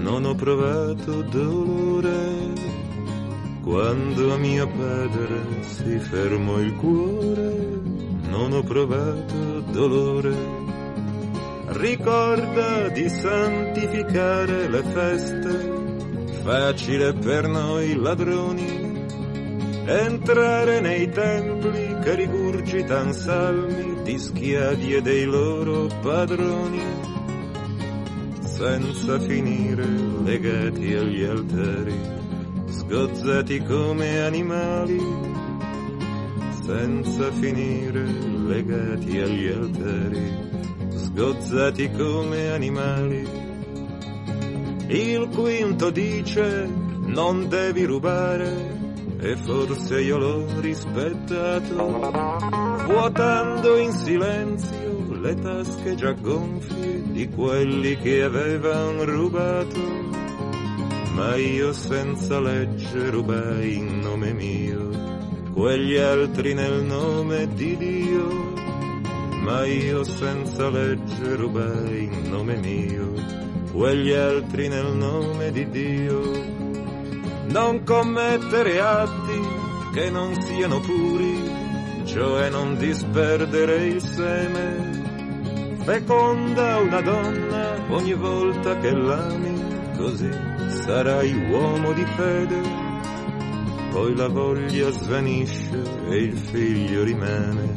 [0.02, 2.70] non ho provato dolore.
[3.62, 7.80] Quando a mio padre si fermò il cuore,
[8.28, 10.60] non ho provato dolore.
[11.66, 15.72] Ricorda di santificare le feste,
[16.42, 18.90] facile per noi ladroni.
[19.84, 27.11] Entrare nei templi che rigurgitan salmi di schiavi e dei loro padroni
[28.62, 29.84] senza finire
[30.22, 32.00] legati agli altari,
[32.66, 35.00] sgozzati come animali,
[36.64, 38.04] senza finire
[38.46, 40.32] legati agli altari,
[40.90, 43.28] sgozzati come animali.
[44.86, 46.70] Il quinto dice
[47.06, 48.78] non devi rubare
[49.18, 52.10] e forse io l'ho rispettato,
[52.86, 54.91] vuotando in silenzio
[55.22, 59.80] le tasche già gonfie di quelli che avevano rubato.
[61.14, 64.90] Ma io senza legge rubai in nome mio,
[65.52, 68.50] quegli altri nel nome di Dio.
[69.42, 73.12] Ma io senza legge rubai in nome mio,
[73.72, 76.60] quegli altri nel nome di Dio
[77.46, 79.40] non commettere atti
[79.92, 81.50] che non siano puri,
[82.04, 85.01] cioè non disperdere il seme.
[85.84, 89.60] Feconda una donna ogni volta che l'ami,
[89.96, 90.30] così
[90.84, 92.60] sarai uomo di fede.
[93.90, 97.74] Poi la voglia svanisce e il figlio rimane,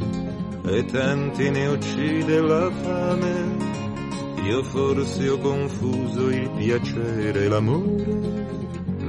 [0.64, 3.64] e tanti ne uccide la fame.
[4.44, 8.36] Io forse ho confuso il piacere e l'amore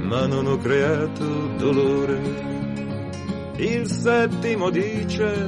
[0.08, 2.18] ma non ho creato dolore.
[3.56, 5.46] Il settimo dice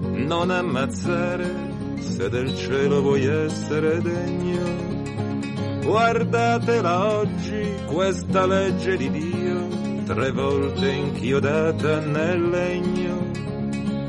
[0.00, 1.69] non ammazzare
[2.00, 4.88] se del cielo vuoi essere degno.
[5.82, 9.68] Guardatela oggi questa legge di Dio,
[10.04, 13.30] tre volte inchiodata nel legno.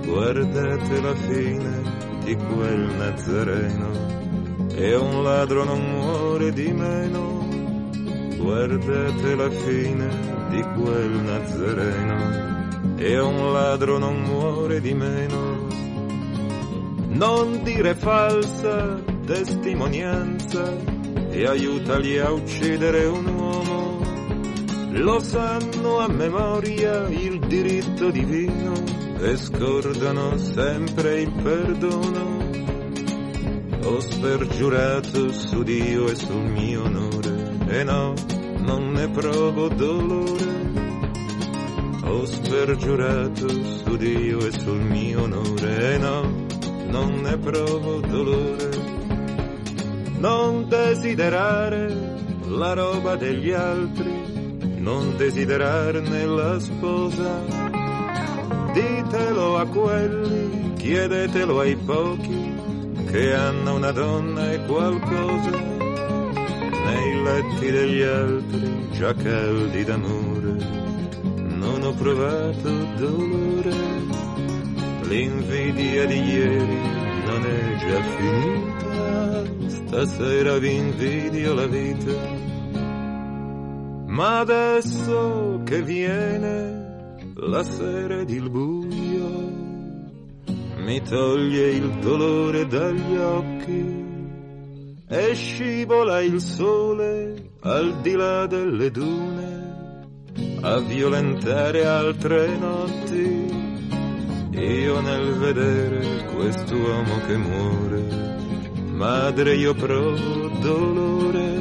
[0.06, 1.82] Guardate la fine
[2.24, 3.90] di quel Nazareno,
[4.76, 7.42] e un ladro non muore di meno
[8.42, 10.10] guardate la fine
[10.50, 15.51] di quel Nazareno e un ladro non muore di meno.
[17.14, 20.76] Non dire falsa testimonianza
[21.30, 24.00] e aiutali a uccidere un uomo.
[24.92, 28.74] Lo sanno a memoria il diritto divino
[29.20, 32.50] e scordano sempre il perdono.
[33.84, 38.14] Ho spergiurato su Dio e sul mio onore e no,
[38.60, 40.70] non ne provo dolore.
[42.04, 46.50] Ho spergiurato su Dio e sul mio onore, e no,
[46.92, 48.70] non ne provo dolore.
[50.20, 51.88] Non desiderare
[52.48, 54.14] la roba degli altri,
[54.78, 57.32] non desiderarne la sposa.
[58.74, 62.54] Ditelo a quelli, chiedetelo ai pochi,
[63.10, 65.50] che hanno una donna e qualcosa
[66.86, 70.56] nei letti degli altri già caldi d'amore,
[71.34, 73.74] non ho provato dolore,
[75.12, 76.80] l'invidia di ieri
[77.26, 82.14] non è già finita, stasera vi invidio la vita,
[84.08, 89.30] ma adesso che viene la sera ed il buio,
[90.78, 94.06] mi toglie il dolore dagli occhi
[95.10, 99.60] e scivola il sole al di là delle dune
[100.62, 103.61] a violentare altre notti.
[104.54, 108.02] Io nel vedere quest'uomo che muore,
[108.92, 111.56] madre io provo dolore,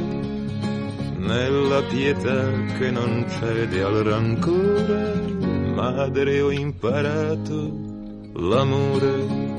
[1.17, 5.13] nella pietà che non cede al rancore,
[5.73, 7.71] madre ho imparato
[8.33, 9.49] l'amore.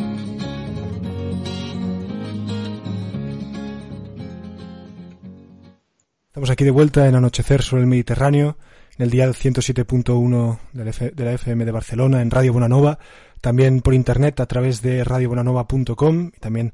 [6.26, 8.56] Estamos aquí de vuelta en Anochecer sobre el Mediterráneo,
[8.98, 12.98] en el dial 107.1 de la FM de Barcelona, en Radio Bonanova,
[13.40, 16.72] también por internet a través de radiobonanova.com y también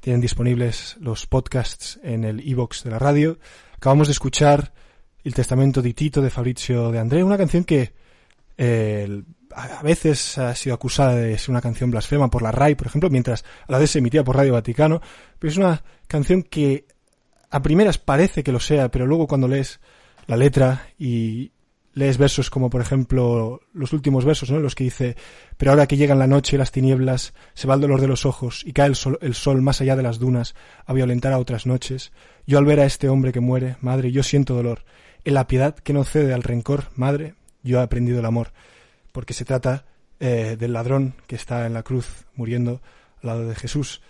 [0.00, 3.38] tienen disponibles los podcasts en el iBox de la radio.
[3.76, 4.72] Acabamos de escuchar
[5.22, 7.92] El Testamento di Tito de Fabrizio de André, una canción que
[8.58, 9.22] eh,
[9.54, 13.10] a veces ha sido acusada de ser una canción blasfema por la RAI, por ejemplo,
[13.10, 15.00] mientras a la vez se emitía por Radio Vaticano,
[15.38, 16.86] pero es una canción que
[17.50, 19.80] a primeras parece que lo sea, pero luego cuando lees
[20.26, 21.52] la letra y
[21.92, 24.60] lees versos como por ejemplo los últimos versos, ¿no?
[24.60, 25.16] Los que dice,
[25.56, 28.26] pero ahora que llegan la noche y las tinieblas, se va el dolor de los
[28.26, 30.54] ojos y cae el sol, el sol más allá de las dunas
[30.86, 32.12] a violentar a otras noches.
[32.46, 34.84] Yo al ver a este hombre que muere, madre, yo siento dolor.
[35.24, 38.52] En la piedad que no cede al rencor, madre, yo he aprendido el amor.
[39.12, 39.84] Porque se trata
[40.18, 42.80] eh, del ladrón que está en la cruz muriendo
[43.22, 44.00] al lado de Jesús.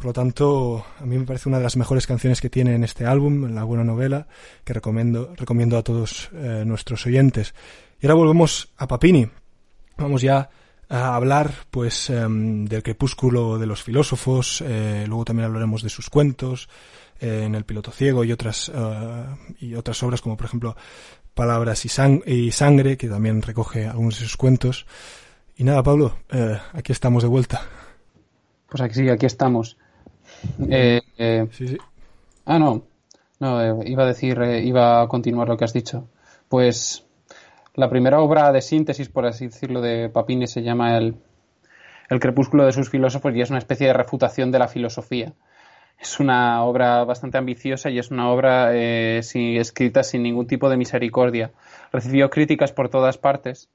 [0.00, 2.84] Por lo tanto, a mí me parece una de las mejores canciones que tiene en
[2.84, 4.28] este álbum, la buena novela,
[4.64, 7.54] que recomiendo, recomiendo a todos eh, nuestros oyentes.
[8.00, 9.28] Y ahora volvemos a Papini.
[9.98, 10.48] Vamos ya
[10.88, 14.64] a hablar, pues, em, del crepúsculo de los filósofos.
[14.66, 16.70] Eh, luego también hablaremos de sus cuentos,
[17.20, 19.24] eh, en el piloto ciego y otras eh,
[19.58, 20.74] y otras obras como por ejemplo
[21.34, 24.86] Palabras y, y sangre, que también recoge algunos de sus cuentos.
[25.58, 27.60] Y nada, Pablo, eh, aquí estamos de vuelta.
[28.70, 29.76] Pues aquí sí, aquí estamos.
[30.68, 31.78] Eh, eh, Sí, sí.
[32.46, 32.84] ah, no.
[33.38, 36.08] No, eh, iba a decir, iba a continuar lo que has dicho.
[36.48, 37.06] Pues
[37.74, 41.16] la primera obra de síntesis, por así decirlo, de Papini se llama el,
[42.10, 45.32] el crepúsculo de sus filósofos y es una especie de refutación de la filosofía.
[45.98, 50.68] Es una obra bastante ambiciosa y es una obra eh, sí, escrita sin ningún tipo
[50.70, 51.52] de misericordia.
[51.92, 53.68] Recibió críticas por todas partes,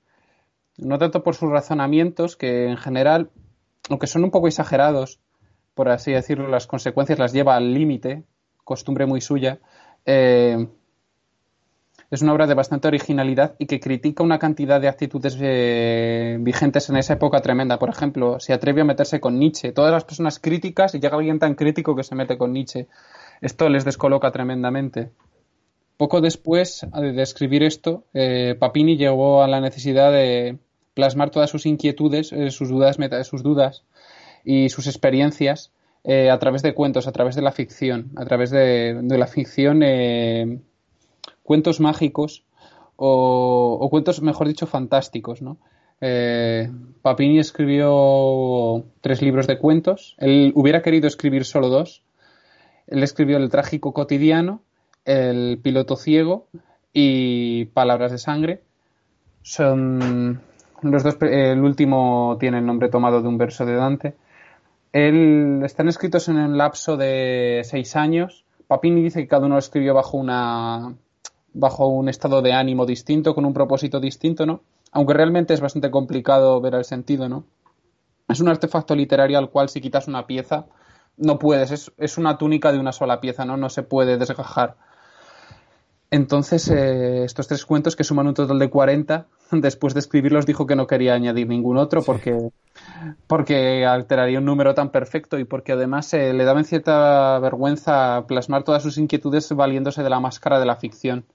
[0.77, 3.29] no tanto por sus razonamientos, que en general,
[3.89, 5.19] aunque son un poco exagerados,
[5.75, 8.23] por así decirlo, las consecuencias las lleva al límite,
[8.63, 9.59] costumbre muy suya.
[10.05, 10.67] Eh,
[12.09, 16.89] es una obra de bastante originalidad y que critica una cantidad de actitudes eh, vigentes
[16.89, 17.77] en esa época tremenda.
[17.77, 19.73] Por ejemplo, se atreve a meterse con Nietzsche.
[19.73, 22.87] Todas las personas críticas y llega alguien tan crítico que se mete con Nietzsche.
[23.41, 25.11] Esto les descoloca tremendamente.
[25.97, 30.57] Poco después de escribir esto, eh, Papini llegó a la necesidad de
[30.93, 33.83] plasmar todas sus inquietudes, sus dudas, sus dudas
[34.45, 35.71] y sus experiencias
[36.03, 39.27] eh, a través de cuentos, a través de la ficción, a través de, de la
[39.27, 40.59] ficción, eh,
[41.43, 42.45] cuentos mágicos
[42.95, 45.57] o, o, cuentos, mejor dicho, fantásticos, ¿no?
[46.01, 46.69] Eh,
[47.01, 50.15] Papini escribió tres libros de cuentos.
[50.19, 52.03] Él hubiera querido escribir solo dos.
[52.87, 54.61] Él escribió El trágico cotidiano,
[55.05, 56.47] El piloto ciego
[56.93, 58.61] y Palabras de sangre.
[59.41, 60.41] Son
[60.81, 61.17] los dos.
[61.21, 64.15] El último tiene el nombre tomado de un verso de Dante.
[64.95, 68.45] Él, están escritos en un lapso de seis años.
[68.65, 70.95] Papini dice que cada uno lo escribió bajo una
[71.51, 74.61] bajo un estado de ánimo distinto, con un propósito distinto, ¿no?
[74.93, 77.43] Aunque realmente es bastante complicado ver el sentido, ¿no?
[78.29, 80.65] Es un artefacto literario al cual si quitas una pieza,
[81.17, 83.57] no puedes, es, es una túnica de una sola pieza, ¿no?
[83.57, 84.77] No se puede desgajar.
[86.11, 90.67] Entonces, eh, estos tres cuentos que suman un total de 40, después de escribirlos dijo
[90.67, 92.05] que no quería añadir ningún otro Sí.
[92.05, 92.49] porque,
[93.27, 98.25] porque alteraría un número tan perfecto y porque además eh, le daba en cierta vergüenza
[98.27, 101.25] plasmar todas sus inquietudes valiéndose de la máscara de la ficción.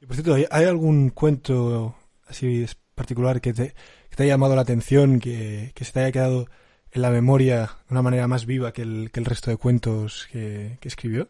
[0.00, 1.94] Y por cierto, ¿hay, algún cuento
[2.26, 3.74] así particular que te,
[4.10, 6.46] que te haya llamado la atención, que, que se te haya quedado
[6.90, 10.28] en la memoria de una manera más viva que el, que el resto de cuentos
[10.30, 11.28] que escribió?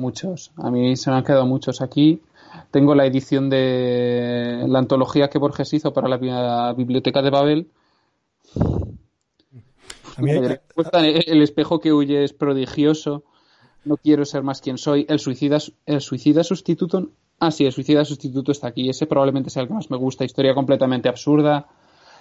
[0.00, 0.50] Muchos.
[0.56, 2.22] A mí se me han quedado muchos aquí.
[2.70, 7.30] Tengo la edición de la antología que Borges hizo para la bi- la Biblioteca de
[7.30, 7.68] Babel.
[10.16, 13.24] A mí hay- Cuesta, el espejo que huye es prodigioso.
[13.84, 15.06] No quiero ser más quien soy.
[15.08, 17.10] El suicida, el suicida sustituto.
[17.38, 18.88] Ah, sí, el suicida sustituto está aquí.
[18.90, 20.24] Ese probablemente sea el que más me gusta.
[20.24, 21.66] Historia completamente absurda.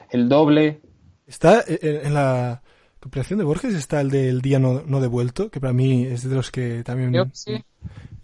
[0.09, 0.81] El doble.
[1.27, 2.61] Está eh, en en la
[2.99, 6.35] compilación de Borges está el del día no, no devuelto, que para mí es de
[6.35, 7.11] los que también...
[7.11, 7.63] Creo que sí.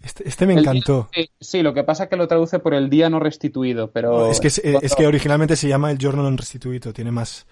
[0.02, 1.08] Este, este me El encantó.
[1.14, 3.90] día- sí, sí, lo que pasa es que lo traduce por el día no restituido,
[3.90, 4.30] pero...
[4.30, 7.46] es, que, es, es que originalmente se llama el Giorno non restituito, tiene más,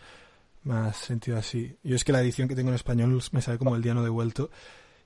[0.62, 1.76] más sentido así.
[1.82, 4.05] Yo es que la edición que tengo en español me sale como el día no
[4.05, 4.51] devuelto.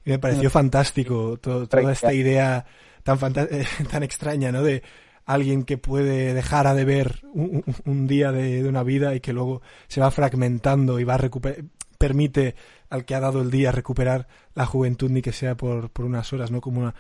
[0.05, 2.67] Y me pareció fantástico to- toda esta idea
[3.03, 3.19] tan,
[3.91, 4.63] tan extraña, ¿no?
[4.63, 4.83] De
[5.25, 9.33] alguien que puede dejar a deber un, un- día de, de una vida y que
[9.33, 11.65] luego se va fragmentando y va a recuperar
[11.99, 12.55] permite
[12.91, 16.33] al que ha dado el día recuperar la juventud ni que sea por, por unas
[16.33, 16.61] horas, ¿no?
[16.61, 16.95] Como una-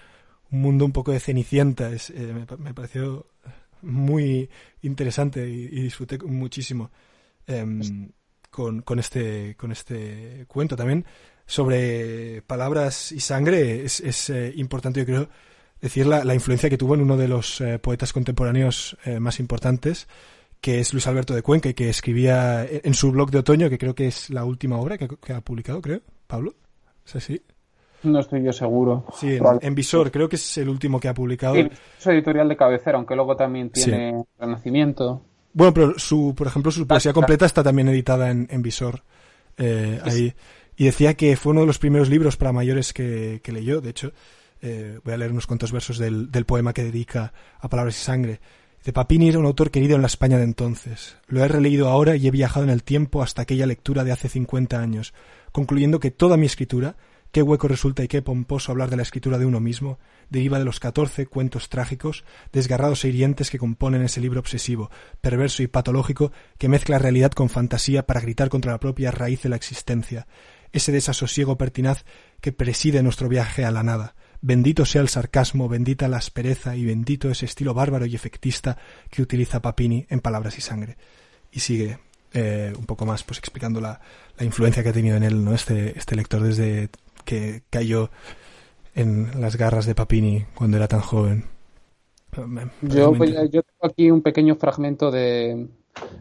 [0.51, 1.90] un mundo un poco de cenicienta.
[1.92, 3.26] Es, eh, me, pa- me pareció
[3.82, 4.51] muy
[4.82, 6.90] interesante y, y disfruté muchísimo
[7.46, 8.11] em,
[8.51, 11.05] con, con este con este cuento también
[11.46, 15.28] sobre palabras y sangre es, es eh, importante yo creo
[15.80, 20.09] decir la, la influencia que tuvo en uno de los eh, poetas contemporáneos más importantes
[20.61, 23.78] que es Luis Alberto de Cuenca y que escribía en su blog de otoño que
[23.78, 26.54] creo que es la última obra que, que ha publicado creo Pablo
[27.06, 27.42] es así
[28.02, 29.04] No estoy yo seguro.
[29.14, 31.54] Sí, en, Visor, creo que es el último que ha publicado.
[31.54, 35.22] Sí, es su editorial de cabecera, aunque luego también tiene Renacimiento.
[35.52, 39.02] Bueno, pero su, por ejemplo, su poesía completa está también editada en, en Visor.
[39.56, 40.32] eh, ahí.
[40.76, 43.80] Y decía que fue uno de los primeros libros para mayores que, que leyó.
[43.80, 44.12] De hecho,
[44.62, 48.04] eh, voy a leer unos cuantos versos del, del poema que dedica a Palabras y
[48.04, 48.40] Sangre.
[48.85, 51.16] De Papini era un autor querido en la España de entonces.
[51.26, 54.29] Lo he releído ahora y he viajado en el tiempo hasta aquella lectura de hace
[54.29, 55.14] 50 años,
[55.53, 56.97] concluyendo que toda mi escritura,
[57.33, 59.99] qué hueco resulta y qué pomposo hablar de la escritura de uno mismo,
[60.31, 65.62] deriva de los catorce cuentos trágicos, desgarrados e hirientes que componen ese libro obsesivo, perverso
[65.62, 69.57] y patológico que mezcla realidad con fantasía para gritar contra la propia raíz de la
[69.57, 70.26] existencia,
[70.72, 72.05] ese desasosiego pertinaz
[72.41, 74.14] que preside nuestro viaje a la nada.
[74.41, 78.78] Bendito sea el sarcasmo, bendita la aspereza y bendito ese estilo bárbaro y efectista
[79.11, 80.97] que utiliza Papini en Palabras y Sangre.
[81.51, 81.99] Y sigue
[82.34, 84.01] eh, un poco más pues explicando la,
[84.39, 85.55] la influencia que ha tenido en él ¿no?
[85.55, 86.89] este, este lector desde
[87.24, 88.11] que cayó
[88.95, 91.45] en las garras de Papini cuando era tan joven.
[92.47, 93.12] Me- Yo,
[93.51, 95.66] yo tengo aquí un pequeño fragmento de,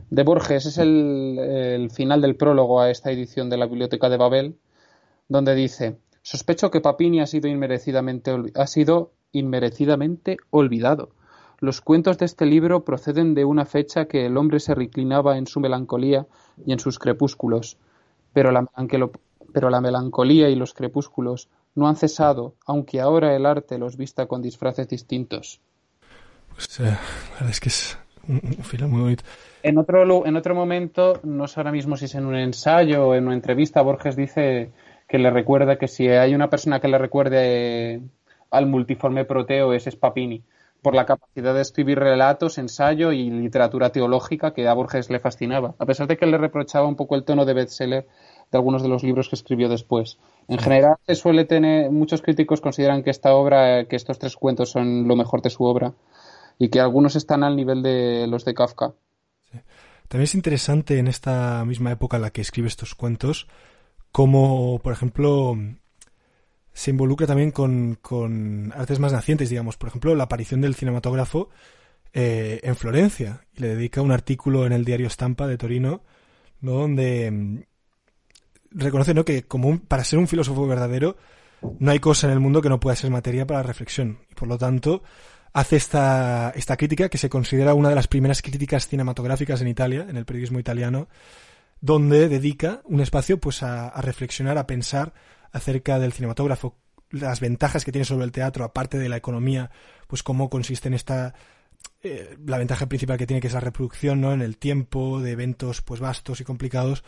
[0.09, 0.65] de Borges.
[0.65, 4.55] Es el, el final del prólogo a esta edición de la Biblioteca de Babel,
[5.27, 5.97] donde dice:
[6.29, 11.11] Sospecho que Papini ha sido inmerecidamente, ha sido inmerecidamente olvidado.
[11.61, 15.47] Los cuentos de este libro proceden de una fecha que el hombre se reclinaba en
[15.47, 16.27] su melancolía
[16.65, 17.77] y en sus crepúsculos,
[18.33, 18.67] pero la,
[19.53, 24.25] pero la melancolía y los crepúsculos no han cesado, aunque ahora el arte los vista
[24.25, 25.61] con disfraces distintos.
[26.53, 27.97] pues, eh, la verdad es que es
[28.27, 29.23] un, un muy bonito.
[29.63, 33.15] En otro, en otro momento, no sé ahora mismo si es en un ensayo o
[33.15, 34.71] en una entrevista, Borges dice
[35.07, 38.01] que le recuerda que si hay una persona que le recuerde
[38.51, 40.43] al multiforme Proteo, es Papini,
[40.81, 45.75] por la capacidad de escribir relatos, ensayo y literatura teológica que a Borges le fascinaba,
[45.79, 48.07] a pesar de que le reprochaba un poco el tono de bestseller
[48.51, 50.17] de algunos de los libros que escribió después.
[50.47, 54.69] En general, se suele tener, muchos críticos consideran que esta obra, que estos tres cuentos
[54.69, 55.93] son lo mejor de su obra
[56.57, 58.93] y que algunos están al nivel de los de Kafka.
[60.07, 63.47] También es interesante en esta misma época en la que escribe estos cuentos,
[64.11, 65.57] como, por ejemplo,
[66.73, 69.77] se involucra también con, con artes más nacientes, digamos.
[69.77, 71.49] Por ejemplo, la aparición del cinematógrafo
[72.13, 73.41] eh, en Florencia.
[73.55, 76.01] Y le dedica un artículo en el diario Stampa de Torino,
[76.61, 76.71] ¿no?
[76.73, 77.59] donde mm,
[78.71, 79.25] reconoce ¿no?
[79.25, 81.17] que como para ser un filósofo verdadero
[81.79, 84.19] no hay cosa en el mundo que no pueda ser materia para reflexión.
[84.31, 85.03] Y por lo tanto,
[85.53, 90.05] hace esta, esta crítica que se considera una de las primeras críticas cinematográficas en Italia,
[90.09, 91.07] en el periodismo italiano,
[91.81, 95.13] donde dedica un espacio pues a, a reflexionar, a pensar
[95.51, 96.75] acerca del cinematógrafo,
[97.09, 99.71] las ventajas que tiene sobre el teatro, aparte de la economía,
[100.07, 101.33] pues cómo consiste en esta
[102.03, 104.33] eh, la ventaja principal que tiene que es la reproducción, ¿no?
[104.33, 107.03] En el tiempo de eventos pues vastos y complicados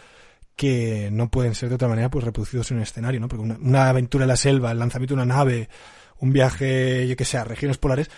[0.55, 3.27] que no pueden ser de otra manera pues reproducidos en un escenario, ¿no?
[3.27, 5.69] Porque una, una aventura en la selva, el lanzamiento de una nave,
[6.17, 8.09] un viaje, yo que sé, a regiones polares,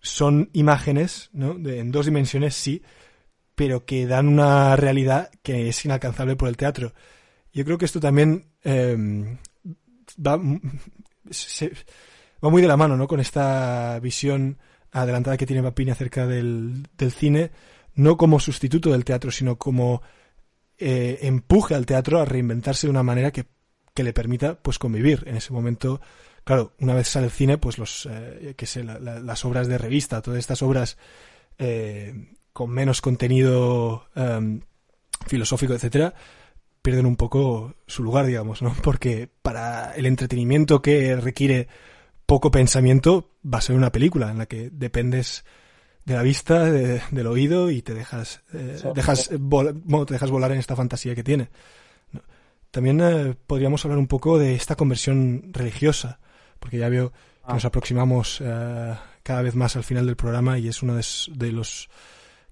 [0.00, 1.54] son imágenes, ¿no?
[1.54, 2.82] De, en dos dimensiones, sí,
[3.54, 6.92] pero que dan una realidad que es inalcanzable por el teatro.
[7.52, 9.36] Yo creo que esto también eh,
[10.24, 10.36] va,
[12.50, 13.06] muy de la mano, ¿no?
[13.06, 14.58] Con esta visión
[14.92, 17.50] adelantada que tiene Papini acerca del, cine,
[17.94, 20.02] no como sustituto del teatro, sino como
[20.78, 23.46] eh, empuje al teatro a reinventarse de una manera que,
[23.94, 26.00] que le permita pues convivir en ese momento
[26.42, 29.78] claro una vez sale el cine pues los eh, que sé la- las obras de
[29.78, 30.98] revista todas estas obras
[31.58, 34.62] eh, con menos contenido em,
[35.26, 36.14] filosófico etcétera
[36.80, 41.68] pierden un poco su lugar digamos no porque para el entretenimiento que requiere
[42.24, 45.44] poco pensamiento va a ser una película en la que dependes
[46.06, 48.88] de la vista, de- del oído y te dejas, eh, Sí.
[48.94, 51.48] dejas, vol- bueno, te dejas volar en esta fantasía que tiene.
[52.12, 52.20] ¿no?
[52.70, 56.18] También eh, podríamos hablar un poco de esta conversión religiosa,
[56.58, 57.54] porque ya veo que Ah.
[57.54, 61.52] nos aproximamos eh, cada vez más al final del programa y es uno de, de
[61.52, 61.88] los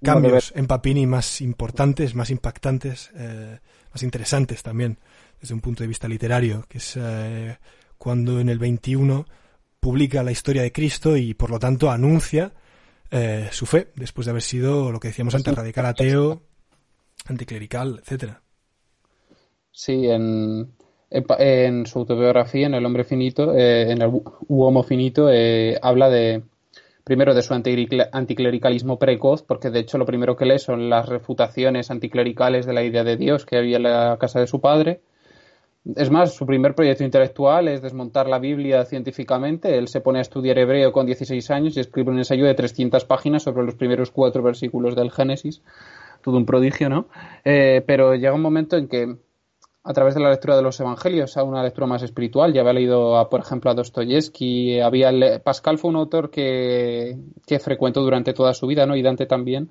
[0.03, 3.59] cambios en Papini más importantes, más impactantes, eh,
[3.93, 4.99] más interesantes también
[5.41, 7.57] desde un punto de vista literario, que es eh,
[7.99, 9.25] cuando en el 21
[9.81, 12.53] publica la historia de Cristo y por lo tanto anuncia
[13.11, 16.43] eh, su fe, después de haber sido lo que decíamos antes, radical ateo,
[17.27, 18.43] anticlerical, etcétera.
[19.71, 20.73] Sí, en,
[21.11, 24.11] en, su autobiografía, en El hombre finito, en el
[24.49, 25.29] Uomo finito,
[25.83, 26.43] habla de,
[27.05, 31.09] primero de su anticlerical- anticlericalismo precoz, porque de hecho lo primero que lee son las
[31.09, 35.01] refutaciones anticlericales de la idea de Dios que había en la casa de su padre.
[35.97, 39.77] Es más, su primer proyecto intelectual es desmontar la Biblia científicamente.
[39.77, 43.05] Él se pone a estudiar hebreo con 16 años y escribe un ensayo de 300
[43.05, 45.61] páginas sobre los primeros cuatro versículos del Génesis.
[46.23, 47.09] Todo un prodigio, ¿no?
[47.45, 49.17] Eh, pero llega un momento en que
[49.85, 52.53] a través de la lectura de los evangelios a una lectura más espiritual.
[52.53, 54.81] Ya había leído, a, por ejemplo, a Dostoyevsky.
[54.81, 58.95] Había Pascal fue un autor que, que frecuentó durante toda su vida, ¿no?
[58.97, 59.71] Y Dante también.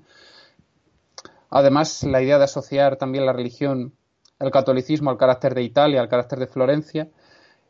[1.50, 3.94] Además, la idea de asociar también la religión,
[4.40, 7.10] el catolicismo al carácter de Italia, al carácter de Florencia.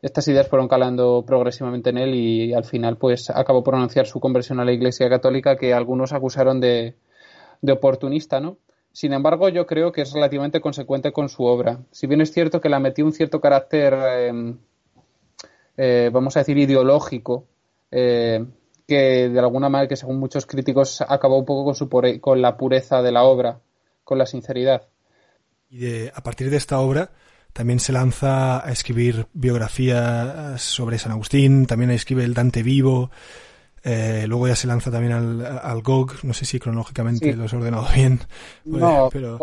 [0.02, 4.18] Estas ideas fueron calando progresivamente en él y al final pues acabó por anunciar su
[4.18, 6.96] conversión a la Iglesia Católica que algunos acusaron de,
[7.60, 8.58] de oportunista, ¿no?
[8.92, 11.80] Sin embargo, yo creo que es relativamente consecuente con su obra.
[11.90, 14.54] Si bien es cierto que la metió un cierto carácter, eh,
[15.78, 17.46] eh, vamos a decir, ideológico,
[17.90, 18.44] eh,
[18.86, 21.88] que de alguna manera, que según muchos críticos, acabó un poco con, su
[22.20, 23.60] con la pureza de la obra,
[24.04, 24.88] con la sinceridad.
[25.70, 27.12] Y de, a partir de esta obra
[27.54, 33.10] también se lanza a escribir biografías sobre San Agustín, también escribe el Dante vivo,
[33.84, 37.56] eh, luego ya se lanza también al, al GOG, no sé si cronológicamente lo he
[37.56, 38.20] ordenado bien.
[38.64, 39.38] No, pero...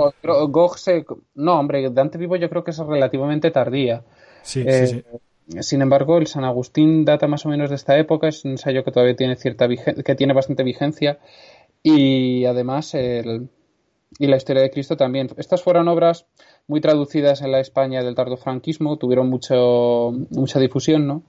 [0.48, 1.06] GOG se...
[1.36, 4.04] No, hombre, Dante Vivo yo creo que es relativamente tardía.
[4.44, 4.96] Sí, sí, sí.
[4.98, 5.20] Eh,
[5.64, 8.84] sin embargo, el San Agustín data más o menos de esta época, es un ensayo
[8.84, 11.20] que todavía tiene cierta que tiene bastante vigencia
[11.82, 13.50] y además el...
[14.20, 15.30] y la historia de Cristo también.
[15.38, 16.28] Estas fueron obras
[16.68, 21.24] muy traducidas en la España del tardofranquismo, tuvieron mucho mucha difusión, ¿no?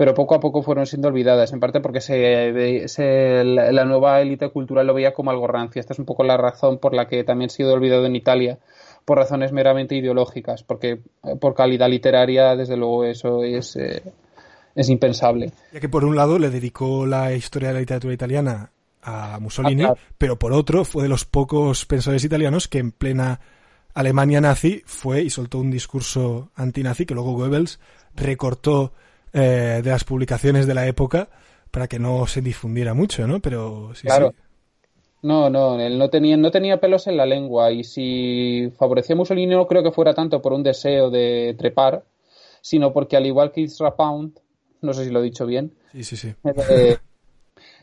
[0.00, 4.48] Pero poco a poco fueron siendo olvidadas, en parte porque se, se, la nueva élite
[4.48, 5.78] cultural lo veía como algo rancio.
[5.78, 8.58] Esta es un poco la razón por la que también ha sido olvidado en Italia,
[9.04, 14.02] por razones meramente ideológicas, porque eh, por calidad literaria, desde luego, eso es, eh,
[14.74, 15.52] es impensable.
[15.70, 18.72] Ya que por un lado le dedicó la historia de la literatura italiana
[19.02, 20.00] a Mussolini, ah, claro.
[20.16, 23.38] pero por otro fue de los pocos pensadores italianos que en plena
[23.92, 27.80] Alemania nazi fue y soltó un discurso antinazi que luego Goebbels
[28.14, 28.94] recortó
[29.32, 31.28] eh, de las publicaciones de la época
[31.70, 33.40] para que no se difundiera mucho, ¿no?
[33.40, 34.34] Pero sí, claro.
[35.22, 39.18] No, no, él no tenía, no tenía pelos en la lengua y si favorecía a
[39.18, 42.04] Mussolini no creo que fuera tanto por un deseo de trepar,
[42.62, 44.38] sino porque al igual que Isra Pound,
[44.80, 46.34] no sé si lo he dicho bien, sí, sí, sí.
[46.70, 46.96] Eh,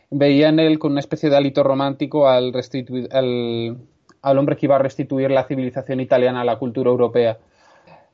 [0.09, 3.77] veía en él con una especie de alito romántico al, restituir, al,
[4.21, 7.37] al hombre que iba a restituir la civilización italiana a la cultura europea.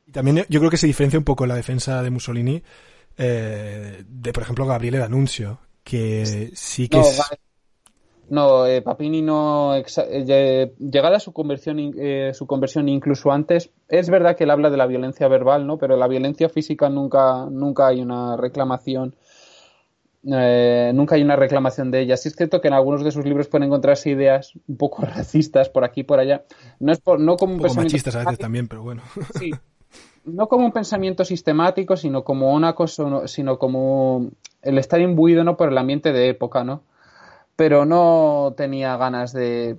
[0.05, 2.61] Y también yo creo que se diferencia un poco la defensa de Mussolini
[3.18, 7.22] eh, de, por ejemplo, Gabriele D'Annunzio, que sí que no, es...
[8.30, 9.76] No, eh, Papini no...
[9.76, 14.70] Eh, llegada a su conversión, eh, su conversión incluso antes, es verdad que él habla
[14.70, 15.78] de la violencia verbal, ¿no?
[15.78, 19.16] Pero la violencia física nunca, nunca hay una reclamación.
[20.26, 22.16] Eh, nunca hay una reclamación de ella.
[22.16, 25.70] Sí es cierto que en algunos de sus libros pueden encontrarse ideas un poco racistas
[25.70, 26.45] por aquí y por allá.
[26.80, 29.03] No es por, no como un, un poco machistas a veces también, pero bueno.
[29.38, 29.51] Sí,
[30.26, 34.30] no como un pensamiento sistemático, sino como una cosa, sino como
[34.61, 35.57] el estar imbuido ¿no?
[35.57, 36.82] por el ambiente de época, ¿no?
[37.55, 39.78] Pero no tenía ganas de.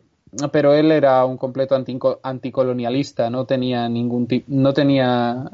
[0.52, 1.76] Pero él era un completo
[2.22, 4.46] anticolonialista, no tenía ningún tipo.
[4.48, 5.50] No tenía.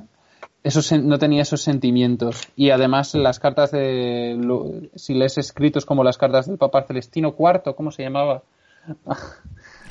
[0.63, 2.49] Esos, no tenía esos sentimientos.
[2.57, 4.89] Y además, las cartas de.
[4.95, 8.43] Si lees escritos como las cartas del Papa Celestino IV, ¿cómo se llamaba?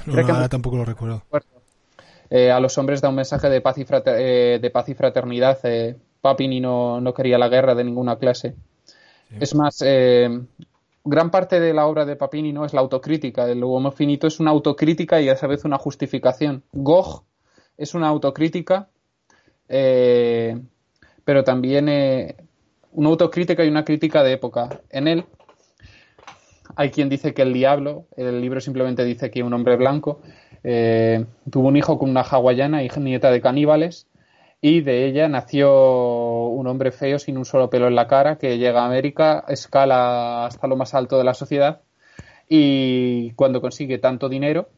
[0.05, 1.21] No, no, ahora tampoco lo recuerdo
[2.29, 4.93] eh, a los hombres da un mensaje de paz y, frater eh, de paz y
[4.93, 5.59] fraternidad.
[5.63, 8.55] Eh, Papini no, no, quería la guerra de ninguna clase.
[9.29, 9.35] Sí.
[9.39, 13.49] Es más, gran parte de la obra de Papini no es la autocrítica.
[13.49, 16.63] El Homo finito es una autocrítica y a esa vez una justificación.
[16.73, 17.23] Gog
[17.77, 18.89] es una autocrítica,
[21.29, 22.35] pero también eh,
[22.91, 24.81] una autocrítica y una crítica de época.
[24.89, 25.25] En él
[26.75, 30.21] hay quien dice que el diablo, el libro simplemente dice que un hombre blanco,
[30.63, 34.07] eh, tuvo un hijo con una hawaiana, hija nieta de caníbales,
[34.61, 38.57] y de ella nació un hombre feo sin un solo pelo en la cara que
[38.57, 41.81] llega a América, escala hasta lo más alto de la sociedad
[42.49, 44.69] y cuando consigue tanto dinero,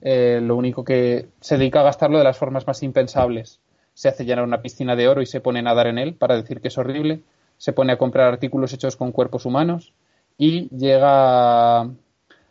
[0.00, 3.60] eh, lo único que se dedica a gastarlo de las formas más impensables.
[3.94, 6.36] Se hace llenar una piscina de oro y se pone a nadar en él para
[6.36, 7.22] decir que es horrible.
[7.56, 9.92] Se pone a comprar artículos hechos con cuerpos humanos
[10.38, 11.90] y llega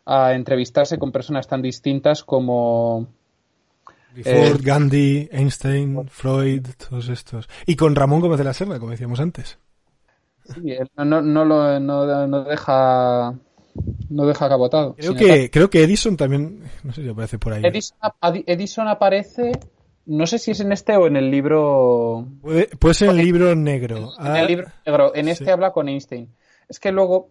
[0.06, 3.08] a entrevistarse con personas tan distintas como
[4.24, 7.49] Ford, eh, Gandhi, Einstein, Freud, todos estos.
[7.66, 9.58] Y con Ramón Gómez de la Serna, como decíamos antes.
[10.45, 13.34] Sí, él no, no, lo, no, no deja
[14.10, 14.95] no deja cabotado.
[14.95, 17.64] Creo que, creo que Edison también, no sé si aparece por ahí.
[17.66, 17.97] Edison,
[18.45, 19.51] Edison, aparece,
[20.06, 22.28] no sé si es en este o en el libro...
[22.41, 24.14] Puede, puede ser en el libro negro.
[24.20, 25.51] En ah, el libro negro, en este sí.
[25.51, 26.30] habla con Einstein.
[26.70, 27.30] Es que luego,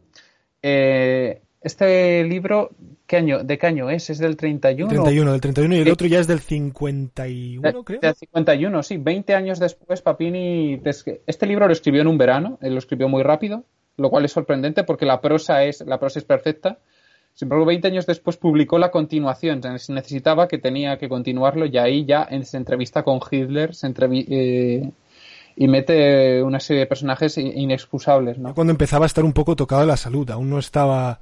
[0.63, 2.73] eh, este libro,
[3.07, 4.11] ¿qué año, ¿de qué año es?
[4.11, 4.87] ¿Es del 31?
[4.87, 8.01] 31, del 31 y el otro ya es del 51, de, creo.
[8.01, 8.99] Del 51, sí.
[8.99, 10.81] 20 años después, Papini.
[10.85, 13.65] Este libro lo escribió en un verano, él lo escribió muy rápido,
[13.97, 16.79] lo cual es sorprendente porque la prosa es, la prosa es perfecta.
[17.33, 19.63] Sin embargo, 20 años después publicó la continuación.
[19.79, 23.93] Se necesitaba que tenía que continuarlo y ahí ya en, se entrevista con Hitler se
[23.99, 24.91] eh,
[25.57, 28.39] y mete una serie de personajes inexcusables.
[28.39, 28.55] ¿no?
[28.55, 31.21] Cuando empezaba a estar un poco tocado de la salud, aún no estaba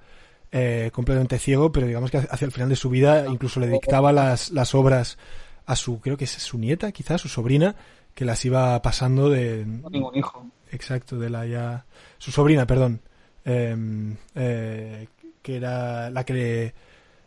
[0.55, 4.13] eh, completamente ciego, pero digamos que hacia el final de su vida incluso le dictaba
[4.13, 5.17] las, las obras
[5.65, 7.75] a su, creo que es su nieta, quizás, su sobrina,
[8.15, 9.65] que las iba pasando de...
[9.65, 10.47] No ningún hijo.
[10.71, 11.87] Exacto, de la ya...
[12.19, 13.01] Su sobrina, perdón.
[13.45, 15.09] Em, eh,
[15.41, 16.75] que era la que le,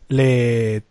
[0.07, 0.83] le,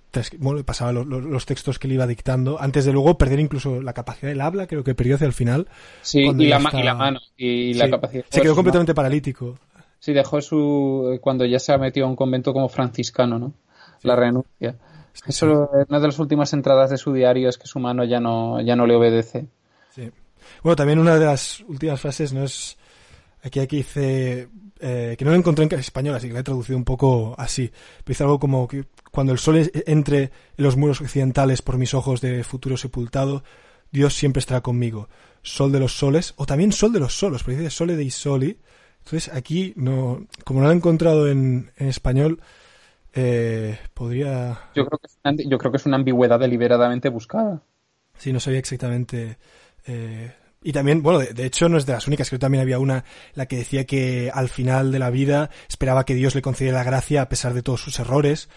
[0.64, 4.41] pasaba los textos que le iba dictando, antes de luego perder incluso la capacidad del
[4.41, 5.68] habla, creo que perdió hacia el final.
[6.03, 8.24] Sí, y la, y la, mano, y la capacidad.
[8.28, 9.59] Se quedó completamente paralítico.
[10.05, 11.18] Sí, dejó su.
[11.22, 13.55] cuando ya se ha metido a un convento como franciscano, ¿no?
[14.02, 14.76] La renuncia.
[15.26, 18.61] Eso, una de las últimas entradas de su diario es que su mano ya no,
[18.61, 19.46] ya no le obedece.
[19.94, 20.11] Sí.
[20.62, 22.76] Bueno, también una de las últimas frases no es.
[23.42, 24.50] Aquí, aquí dice.
[24.78, 27.68] Eh, que no lo encontré en español, así que la he traducido un poco así.
[27.70, 31.94] Pero dice algo como que cuando el sol entre en los muros occidentales por mis
[31.94, 33.42] ojos de futuro sepultado,
[33.90, 35.09] Dios siempre estará conmigo.
[35.40, 38.59] Sol de los soles, o también sol de los solos, porque dice sole dei soli.
[39.05, 42.40] Entonces aquí, no, como no lo he encontrado en, en español,
[43.12, 44.70] eh, podría.
[44.74, 47.62] Yo creo, que es una, yo creo que es una ambigüedad deliberadamente buscada.
[48.16, 49.36] Sí, no sabía exactamente.
[49.86, 50.32] Eh,
[50.62, 53.05] y también, bueno, de, hecho no es de las únicas, creo que también había una,
[53.34, 56.84] la que decía que al final de la vida esperaba que Dios le concediera la
[56.84, 58.48] gracia a pesar de todos sus errores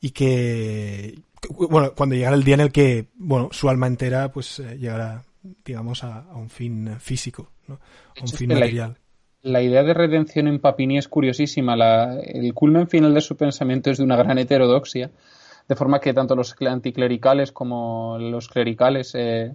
[0.00, 1.18] y que,
[1.50, 5.24] bueno, cuando llegara el día en el que, bueno, su alma entera pues eh, llegara,
[5.64, 7.74] digamos, a, un fin físico, ¿no?
[7.74, 9.07] A un fin material la
[9.42, 11.74] idea de redención en Papini es curiosísima.
[12.22, 15.10] el culmen final de su pensamiento es de una gran heterodoxia,
[15.68, 19.54] de forma que tanto los anticlericales como los clericales eh,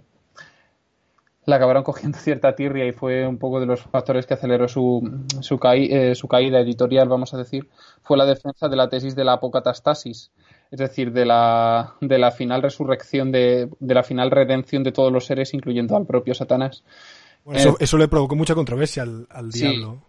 [1.46, 5.24] la acabaron cogiendo cierta tirria y fue un poco de los factores que aceleró su,
[5.40, 7.68] su, eh, caída editorial, vamos a decir,
[8.02, 10.30] fue la defensa de la tesis de la apocatastasis,
[10.70, 15.12] es decir, de la, de la final resurrección, de, de la final redención de todos
[15.12, 16.84] los seres, incluyendo al propio Satanás.
[17.52, 20.02] Eh, eso, le provocó mucha controversia al, diablo.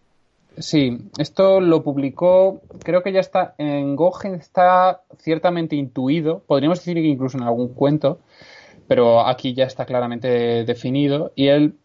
[0.58, 6.96] Sí, esto lo publicó, creo que ya está en Gogen, está ciertamente intuido, podríamos decir
[6.96, 8.20] que incluso en algún cuento,
[8.88, 11.76] pero aquí ya está claramente definido y él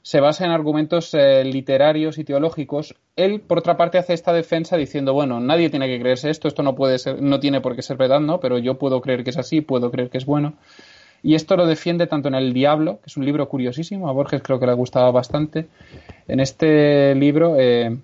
[0.00, 2.94] se basa en argumentos eh, literarios y teológicos.
[3.16, 6.62] Él, por otra parte, hace esta defensa diciendo, bueno, nadie tiene que creerse esto, esto
[6.62, 8.38] no puede ser, no tiene por qué ser verdad, ¿no?
[8.38, 10.54] Pero yo puedo creer que es así, puedo creer que es bueno.
[11.26, 14.40] Y esto lo defiende tanto en El Diablo, que es un libro curiosísimo, a Borges
[14.44, 15.66] creo que le gustaba bastante.
[16.28, 17.98] En este libro eh,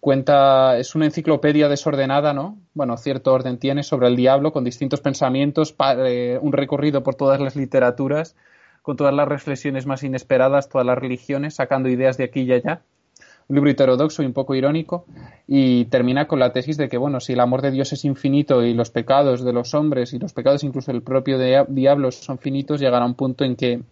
[0.00, 2.56] cuenta, es una enciclopedia desordenada, ¿no?
[2.72, 7.38] Bueno, cierto orden tiene sobre el diablo, con distintos pensamientos, eh, un recorrido por todas
[7.38, 8.34] las literaturas,
[8.80, 12.80] con todas las reflexiones más inesperadas, todas las religiones, sacando ideas de aquí y allá
[13.48, 15.04] libro heterodoxo y un poco irónico,
[15.46, 18.62] y termina con la tesis de que, bueno, si el amor de Dios es infinito
[18.62, 21.38] y los pecados de los hombres y los pecados incluso del propio
[21.68, 23.82] diablo son finitos, llegará un punto en que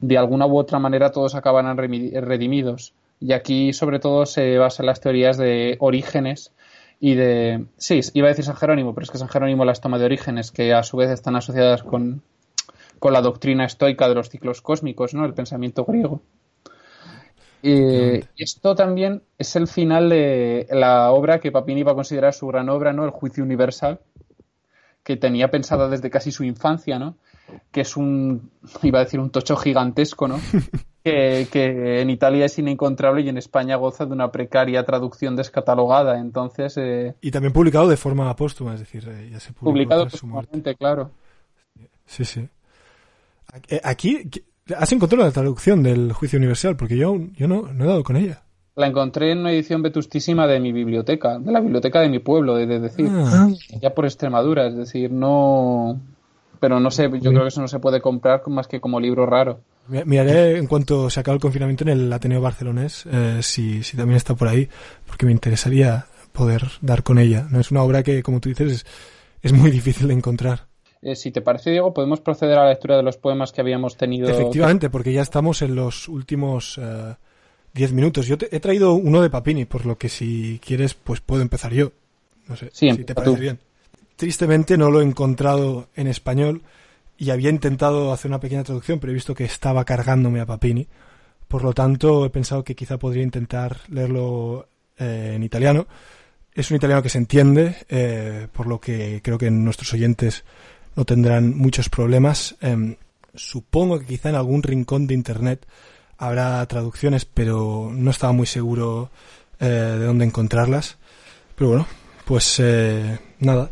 [0.00, 2.94] de alguna u otra manera todos acabarán redimidos.
[3.20, 6.52] Y aquí sobre todo se basan las teorías de orígenes
[7.00, 7.66] y de...
[7.76, 10.50] Sí, iba a decir San Jerónimo, pero es que San Jerónimo las toma de orígenes,
[10.50, 12.22] que a su vez están asociadas con,
[12.98, 15.24] con la doctrina estoica de los ciclos cósmicos, ¿no?
[15.24, 16.22] El pensamiento griego.
[17.66, 22.46] Eh, esto también es el final de la obra que Papini iba a considerar su
[22.46, 23.04] gran obra, ¿no?
[23.04, 24.00] El Juicio Universal,
[25.02, 27.16] que tenía pensada desde casi su infancia, ¿no?
[27.72, 28.50] Que es un,
[28.82, 30.38] iba a decir, un tocho gigantesco, ¿no?
[31.02, 36.18] que, en Italia es inencontrable y en España goza de una precaria traducción descatalogada.
[36.18, 36.76] Entonces.
[36.76, 41.10] Eh, y también publicado de forma póstuma, es decir, eh, ya se publicado póstumamente, claro.
[42.04, 42.46] Sí, sí.
[43.82, 44.30] Aquí,
[44.76, 46.76] ¿Has encontrado la traducción del Juicio Universal?
[46.76, 48.42] Porque yo, yo no, he dado con ella.
[48.76, 52.56] La encontré en una edición vetustísima de mi biblioteca, de la biblioteca de mi pueblo,
[52.56, 53.48] de, decir, ah.
[53.80, 56.00] ya por Extremadura, es decir, no...
[56.60, 59.26] Pero no sé, yo creo que eso no se puede comprar más que como libro
[59.26, 59.60] raro.
[59.86, 64.16] Miraré en cuanto se acabe el confinamiento en el Ateneo Barcelonés, eh, si, si también
[64.16, 64.66] está por ahí,
[65.06, 67.46] porque me interesaría poder dar con ella.
[67.50, 68.86] No es una obra que, como tú dices,
[69.42, 70.68] es muy difícil de encontrar.
[71.04, 73.98] Eh, si te parece, Diego, podemos proceder a la lectura de los poemas que habíamos
[73.98, 74.26] tenido.
[74.30, 77.14] Efectivamente, porque ya estamos en los últimos eh,
[77.74, 78.26] diez minutos.
[78.26, 81.74] Yo te, he traído uno de Papini, por lo que si quieres, pues puedo empezar
[81.74, 81.92] yo.
[82.48, 83.58] No sé si te parece bien.
[84.16, 86.62] Tristemente no lo he encontrado en español
[87.18, 90.88] y había intentado hacer una pequeña traducción, pero he visto que estaba cargándome a Papini.
[91.48, 95.86] Por lo tanto, he pensado que quizá podría intentar leerlo eh, en italiano.
[96.54, 100.44] Es un italiano que se entiende, por lo que creo que nuestros oyentes
[100.96, 102.56] no tendrán muchos problemas.
[102.60, 102.96] Em,
[103.34, 105.66] supongo que quizá en algún rincón de Internet
[106.18, 109.10] habrá traducciones, pero no estaba muy seguro
[109.60, 110.98] eh, de dónde encontrarlas.
[111.56, 111.86] Pero bueno,
[112.24, 113.70] pues eh, nada,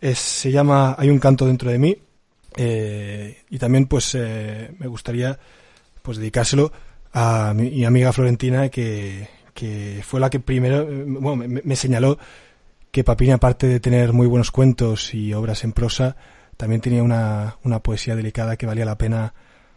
[0.00, 1.96] es, se llama Hay un canto dentro de mí
[2.56, 5.38] eh, y también pues eh, me gustaría
[6.02, 6.72] pues dedicárselo
[7.12, 12.18] a mi amiga Florentina que, que fue la que primero bueno, me, me, señaló
[12.90, 16.16] que Papini aparte de tener muy buenos cuentos y obras en prosa
[16.56, 19.34] también tenía una, una poesía delicada que valía la pena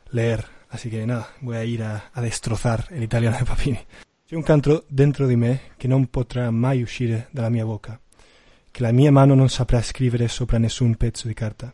[0.09, 0.45] leer.
[0.69, 3.79] Así que nada voy a ir a, a destrozar el italiano de Papini.
[4.27, 7.99] C'è un canto dentro di me che non potrà mai uscire dalla mia bocca
[8.75, 11.73] che la mia mano non saprà scrivere sopra nessun pezzo di carta.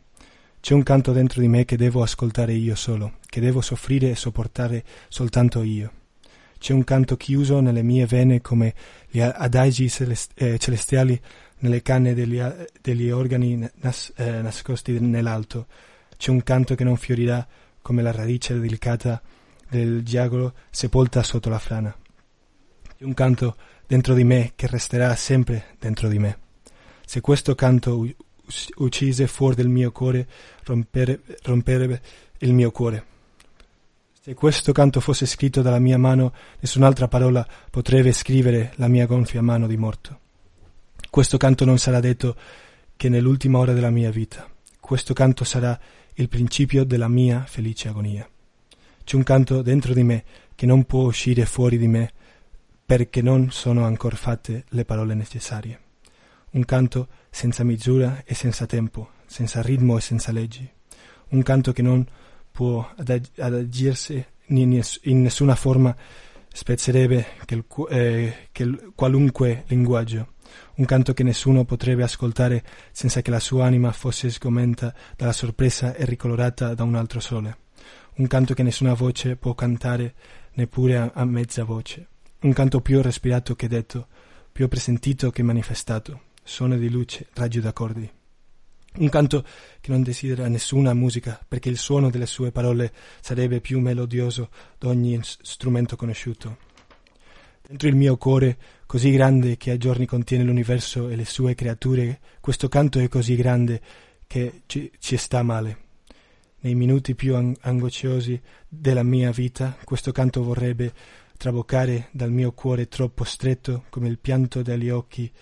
[0.60, 4.14] C'è un canto dentro di me che devo ascoltare io solo, che devo soffrire e
[4.14, 5.90] sopportare soltanto io.
[6.60, 8.72] C'è un canto chiuso nelle mie vene come
[9.10, 9.90] gli adagi
[10.36, 11.20] eh, celestiali
[11.62, 12.40] nelle canne degli,
[12.80, 15.66] degli organi nas- eh, nascosti nell'alto.
[16.16, 17.46] C'è un canto che non fiorirà
[17.80, 19.20] come la radice delicata
[19.68, 21.94] del giagolo sepolta sotto la frana.
[22.96, 23.56] C'è un canto
[23.86, 26.38] dentro di me che resterà sempre dentro di me.
[27.04, 28.06] Se questo canto
[28.76, 30.26] uccise fuori del mio cuore
[30.64, 32.00] rompere, romperebbe
[32.38, 33.06] il mio cuore.
[34.20, 39.42] Se questo canto fosse scritto dalla mia mano, nessun'altra parola potrebbe scrivere la mia gonfia
[39.42, 40.20] mano di morto.
[41.12, 42.34] Questo canto non sarà detto
[42.96, 44.50] che nell'ultima ora della mia vita.
[44.80, 45.78] Questo canto sarà
[46.14, 48.26] il principio della mia felice agonia.
[49.04, 52.10] C'è un canto dentro di me che non può uscire fuori di me
[52.86, 55.80] perché non sono ancora fatte le parole necessarie.
[56.52, 60.66] Un canto senza misura e senza tempo, senza ritmo e senza leggi.
[61.28, 62.06] Un canto che non
[62.50, 65.94] può adagirsi in nessuna forma
[66.50, 70.28] spezzerebbe che il, eh, che il, qualunque linguaggio.
[70.74, 75.94] Un canto che nessuno potrebbe ascoltare senza che la sua anima fosse sgomenta dalla sorpresa
[75.94, 77.58] e ricolorata da un altro sole.
[78.14, 80.14] Un canto che nessuna voce può cantare
[80.54, 82.08] neppure a, a mezza voce.
[82.40, 84.06] Un canto più respirato che detto,
[84.50, 88.10] più presentito che manifestato suono di luce, raggio d'accordi.
[88.94, 89.44] Un canto
[89.80, 95.18] che non desidera nessuna musica, perché il suono delle sue parole sarebbe più melodioso d'ogni
[95.22, 96.70] strumento conosciuto.
[97.72, 102.20] Dentro il mio cuore, così grande che a giorni contiene l'universo e le sue creature,
[102.38, 103.80] questo canto è così grande
[104.26, 105.78] che ci, ci sta male.
[106.60, 110.92] Nei minuti più ang- angosciosi della mia vita, questo canto vorrebbe
[111.38, 115.32] traboccare dal mio cuore troppo stretto come il pianto degli occhi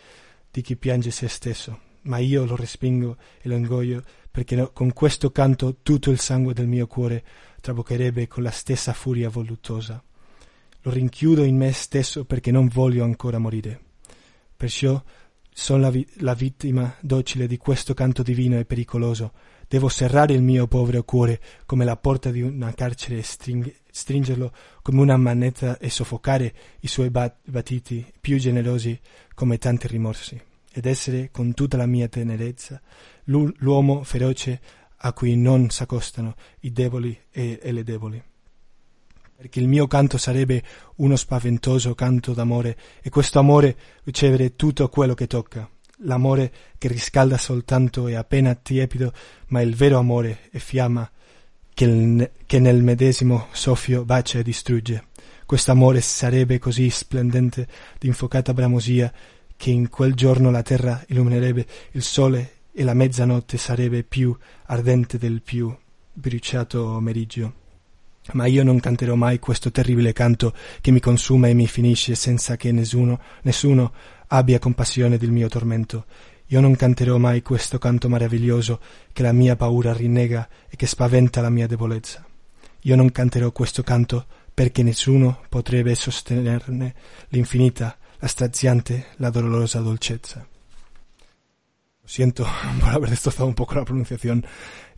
[0.52, 4.92] di chi piange se stesso, ma io lo respingo e lo ingoio perché no, con
[4.92, 7.24] questo canto tutto il sangue del mio cuore
[7.60, 10.00] traboccherebbe con la stessa furia voluttosa.
[10.82, 13.80] Lo rinchiudo in me stesso perché non voglio ancora morire.
[14.56, 15.02] Perciò
[15.52, 19.32] sono la, vi- la vittima docile di questo canto divino e pericoloso.
[19.68, 24.52] Devo serrare il mio povero cuore come la porta di una carcere e string- stringerlo
[24.82, 28.98] come una manetta e soffocare i suoi bat- battiti più generosi
[29.34, 30.40] come tanti rimorsi,
[30.72, 32.80] ed essere con tutta la mia tenerezza
[33.24, 34.60] l'uomo feroce
[34.96, 38.22] a cui non s'accostano i deboli e, e le deboli.
[39.40, 40.62] Perché il mio canto sarebbe
[40.96, 43.74] uno spaventoso canto d'amore, e questo amore
[44.04, 45.66] ricevere tutto quello che tocca,
[46.00, 49.14] l'amore che riscalda soltanto e appena tiepido,
[49.46, 51.10] ma il vero amore è fiamma
[51.72, 55.04] che, che nel medesimo soffio bacia e distrugge.
[55.46, 57.66] Quest'amore sarebbe così splendente
[57.98, 59.10] d'infocata bramosia
[59.56, 64.36] che in quel giorno la terra illuminerebbe il sole e la mezzanotte sarebbe più
[64.66, 65.74] ardente del più
[66.12, 67.59] bruciato meriggio.
[68.32, 72.56] Ma io non canterò mai questo terribile canto che mi consuma e mi finisce senza
[72.56, 73.92] che nessuno, nessuno
[74.28, 76.04] abbia compassione del mio tormento.
[76.46, 78.80] Io non canterò mai questo canto meraviglioso
[79.12, 82.24] che la mia paura rinnega e che spaventa la mia debolezza.
[82.82, 86.94] Io non canterò questo canto perché nessuno potrebbe sostenerne
[87.28, 90.46] l'infinita, la straziante, la dolorosa dolcezza.
[92.00, 92.46] Lo siento
[92.78, 94.44] por haber destrozado un poco la pronunciación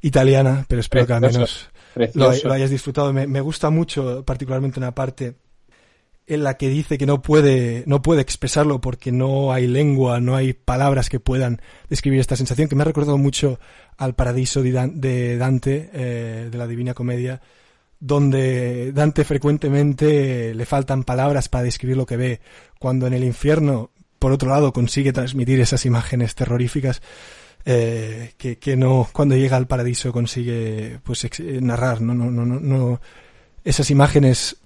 [0.00, 3.12] italiana, pero espero que al menos lo, lo, hayas disfrutado.
[3.12, 5.34] Me, me, gusta mucho, particularmente una parte
[6.26, 10.36] en la que dice que no puede, no puede expresarlo porque no hay lengua, no
[10.36, 13.58] hay palabras que puedan describir esta sensación, que me ha recordado mucho
[13.96, 17.40] al Paradiso de Dante, eh, de la Divina Comedia,
[17.98, 22.40] donde Dante frecuentemente le faltan palabras para describir lo que ve,
[22.78, 27.02] cuando en el infierno, por otro lado, consigue transmitir esas imágenes terroríficas
[27.64, 31.26] eh, que, que, no, cuando llega al paraíso consigue pues
[31.60, 33.00] narrar, no, no, no, no,
[33.64, 34.56] esas imágenes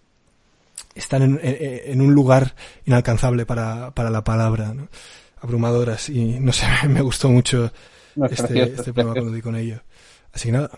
[0.94, 2.54] están en, en, un lugar
[2.86, 4.88] inalcanzable para, para la palabra, ¿no?
[5.40, 7.72] abrumadoras y no sé, me gustó mucho
[8.14, 9.82] no, este, precioso, este programa cuando di con ello.
[10.32, 10.70] Así que nada,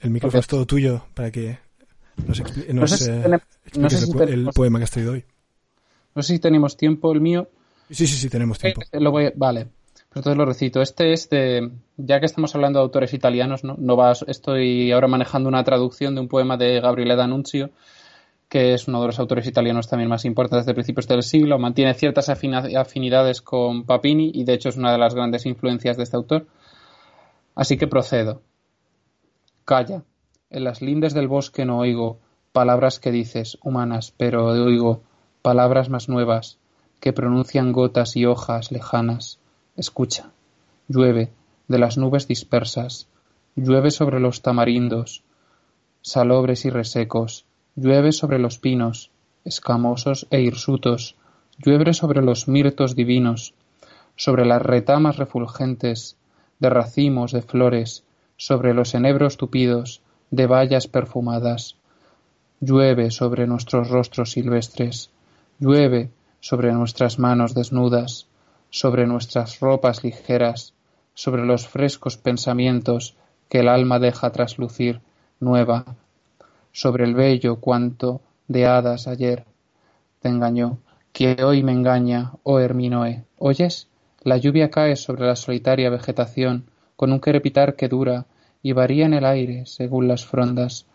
[0.00, 1.58] el micrófono es todo tuyo para que
[2.26, 4.52] nos, expli nos no sé si eh, tenemos, expliques no sé si el, tenemos, el,
[4.52, 5.24] poema que has traído hoy.
[6.14, 7.48] No sé si tenemos tiempo, el mío.
[7.90, 8.82] Sí, sí, sí, tenemos tiempo.
[8.92, 9.68] Eh, lo voy, vale.
[10.14, 10.82] Entonces lo recito.
[10.82, 13.76] Este es de, ya que estamos hablando de autores italianos, ¿no?
[13.78, 17.70] no va, estoy ahora manejando una traducción de un poema de Gabriele D'Annunzio,
[18.48, 21.58] que es uno de los autores italianos también más importantes de principios del siglo.
[21.58, 26.02] Mantiene ciertas afinidades con Papini y de hecho es una de las grandes influencias de
[26.02, 26.46] este autor.
[27.54, 28.42] Así que procedo.
[29.64, 30.04] Calla.
[30.50, 32.18] En las lindes del bosque no oigo
[32.52, 35.02] palabras que dices, humanas, pero oigo
[35.40, 36.58] palabras más nuevas,
[37.00, 39.40] que pronuncian gotas y hojas lejanas.
[39.82, 40.30] Escucha.
[40.86, 41.32] Llueve
[41.66, 43.08] de las nubes dispersas,
[43.56, 45.24] llueve sobre los tamarindos,
[46.02, 49.10] salobres y resecos, llueve sobre los pinos,
[49.44, 51.16] escamosos e hirsutos,
[51.58, 53.54] llueve sobre los mirtos divinos,
[54.14, 56.16] sobre las retamas refulgentes,
[56.60, 58.04] de racimos de flores,
[58.36, 61.74] sobre los enebros tupidos, de bayas perfumadas.
[62.60, 65.10] Llueve sobre nuestros rostros silvestres,
[65.58, 68.28] llueve sobre nuestras manos desnudas,
[68.72, 70.72] sobre nuestras ropas ligeras,
[71.12, 73.16] sobre los frescos pensamientos
[73.50, 75.02] que el alma deja traslucir
[75.40, 75.84] nueva,
[76.72, 79.44] sobre el bello cuanto de hadas ayer
[80.20, 80.78] te engañó,
[81.12, 83.24] que hoy me engaña, oh Herminoe.
[83.36, 83.88] ¿Oyes?
[84.22, 86.64] La lluvia cae sobre la solitaria vegetación,
[86.96, 88.24] con un crepitar que dura
[88.62, 90.86] y varía en el aire según las frondas,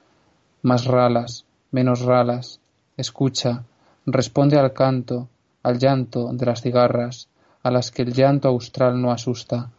[0.64, 2.60] más ralas, menos ralas.
[2.96, 3.66] Escucha,
[4.08, 5.28] responde al canto,
[5.62, 7.28] al llanto de las cigarras,
[7.68, 9.72] a las que el llanto austral no asusta,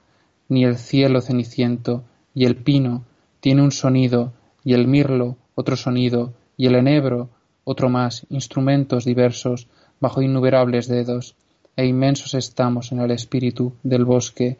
[0.50, 3.04] ni el cielo ceniciento, y el pino
[3.40, 7.30] tiene un sonido, y el mirlo otro sonido, y el enebro
[7.64, 9.68] otro más, instrumentos diversos,
[10.00, 11.34] bajo innumerables dedos,
[11.76, 14.58] e inmensos estamos en el espíritu del bosque,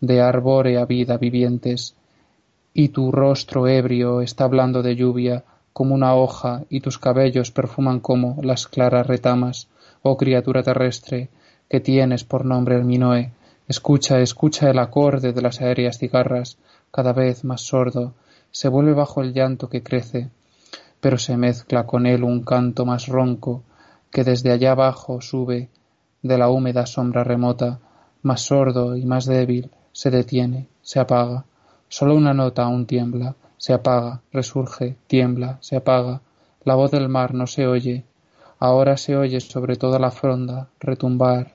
[0.00, 1.94] de arbórea vida vivientes,
[2.72, 8.00] y tu rostro ebrio está hablando de lluvia como una hoja, y tus cabellos perfuman
[8.00, 9.68] como las claras retamas,
[10.02, 11.28] oh criatura terrestre,
[11.68, 13.32] que tienes por nombre el Minoe,
[13.68, 16.58] escucha, escucha el acorde de las aéreas cigarras,
[16.90, 18.12] cada vez más sordo,
[18.50, 20.30] se vuelve bajo el llanto que crece,
[21.00, 23.62] pero se mezcla con él un canto más ronco,
[24.10, 25.68] que desde allá abajo sube
[26.22, 27.80] de la húmeda sombra remota,
[28.22, 31.44] más sordo y más débil, se detiene, se apaga,
[31.96, 36.22] Solo una nota aún tiembla, se apaga, resurge, tiembla, se apaga.
[36.64, 38.04] La voz del mar no se oye.
[38.58, 41.53] Ahora se oye sobre toda la fronda retumbar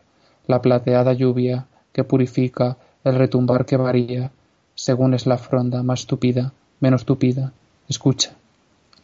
[0.50, 4.32] la plateada lluvia que purifica, el retumbar que varía,
[4.74, 7.54] según es la fronda más tupida, menos tupida.
[7.88, 8.32] Escucha.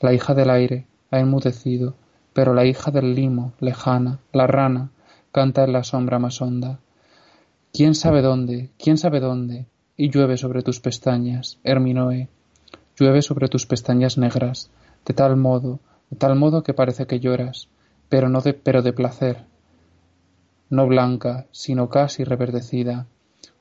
[0.01, 1.93] La hija del aire ha enmudecido,
[2.33, 4.89] pero la hija del limo, lejana, la rana,
[5.31, 6.79] canta en la sombra más honda.
[7.71, 8.71] ¿Quién sabe dónde?
[8.77, 9.67] ¿Quién sabe dónde?
[9.97, 12.27] y llueve sobre tus pestañas, Herminoe,
[12.97, 14.69] llueve sobre tus pestañas negras,
[15.05, 15.79] de tal modo,
[16.09, 17.69] de tal modo que parece que lloras,
[18.09, 19.45] pero no de, pero de placer,
[20.69, 23.05] no blanca, sino casi reverdecida,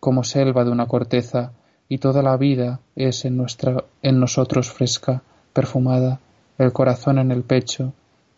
[0.01, 1.53] como selva de una corteza,
[1.89, 6.21] y toda la vida es en nuestra, en nosotros fresca, perfumada,
[6.59, 7.93] el corazón en el pecho,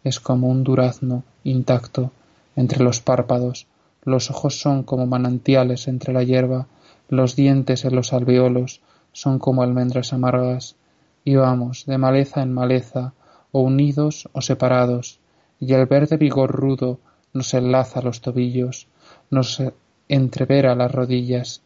[0.05, 2.13] es como un durazno intacto
[2.55, 3.67] entre los párpados,
[4.05, 6.67] los ojos son como manantiales entre la hierba,
[7.09, 8.81] los dientes en los alveolos
[9.13, 10.77] son como almendras amargas,
[11.25, 13.13] y vamos de maleza en maleza,
[13.53, 15.19] o unidos o separados,
[15.59, 16.99] y el verde vigor rudo
[17.37, 18.89] nos enlaza los tobillos,
[19.31, 19.63] nos
[20.09, 21.63] entrevera las rodillas.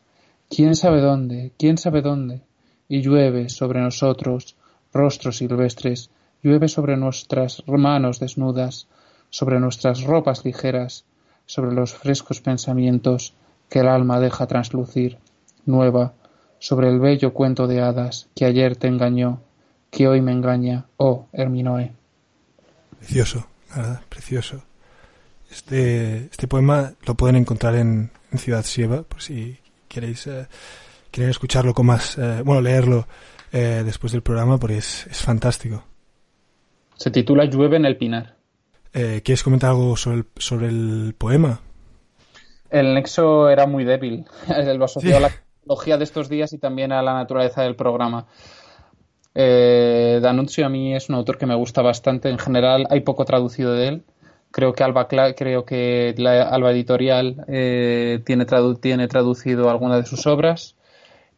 [0.48, 1.52] ¿Quién sabe dónde?
[1.58, 2.42] ¿Quién sabe dónde?
[2.88, 4.56] Y llueve sobre nosotros,
[4.92, 6.10] rostros silvestres,
[6.42, 8.88] llueve sobre nuestras manos desnudas,
[9.30, 11.04] sobre nuestras ropas ligeras,
[11.46, 13.34] sobre los frescos pensamientos
[13.68, 15.18] que el alma deja translucir
[15.66, 16.14] nueva,
[16.58, 19.40] sobre el bello cuento de hadas que ayer te engañó,
[19.90, 21.92] que hoy me engaña, oh Herminoe.
[22.98, 23.46] Precioso,
[24.08, 24.69] precioso.
[25.50, 30.46] Este, este poema lo pueden encontrar en, Ciudad Sieva, por si queréis eh,
[31.10, 33.08] quieren escucharlo con más, eh, bueno, leerlo
[33.50, 35.82] eh, después del programa, porque es, es, fantástico.
[36.94, 38.36] Se titula Llueve en el Pinar.
[38.92, 41.60] ¿Quieres comentar algo sobre el, sobre el poema?
[42.70, 44.24] El nexo era muy débil.
[44.76, 45.30] Lo asoció a la
[45.98, 48.26] de estos días y también a la naturaleza del programa.
[49.34, 52.28] Eh, a mí es un autor que me gusta bastante.
[52.28, 54.04] En general hay poco traducido de él.
[54.50, 58.46] Creo que Alba, creo que la Alba Editorial eh, tiene,
[58.80, 60.76] tiene traducido algunas de sus obras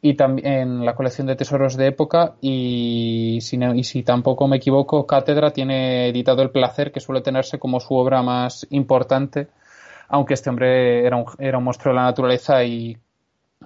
[0.04, 5.06] y también la colección de tesoros de época y si, y si tampoco me equivoco,
[5.06, 9.46] Cátedra tiene editado El Placer, que suele tenerse como su obra más importante,
[10.08, 12.96] aunque este hombre era un, era un monstruo de la naturaleza y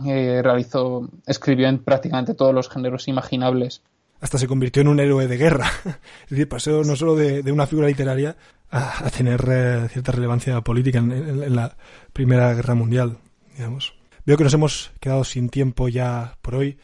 [0.04, 3.82] eh, realizó, escribió en prácticamente todos los géneros imaginables.
[4.20, 5.70] Hasta se convirtió en un héroe de guerra.
[6.24, 8.36] es decir, pasó no solo de, una figura literaria
[8.70, 11.76] a, tener eh, cierta relevancia política en, la
[12.12, 13.18] Primera Guerra Mundial,
[13.56, 13.94] digamos.
[14.24, 16.78] Veo que nos hemos quedado sin tiempo ya por hoy.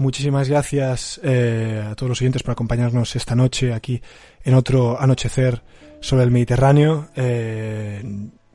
[0.00, 4.00] Muchísimas gracias eh, a todos los oyentes por acompañarnos esta noche aquí
[4.42, 5.62] en otro anochecer
[6.00, 7.10] sobre el Mediterráneo.
[7.14, 8.02] Eh,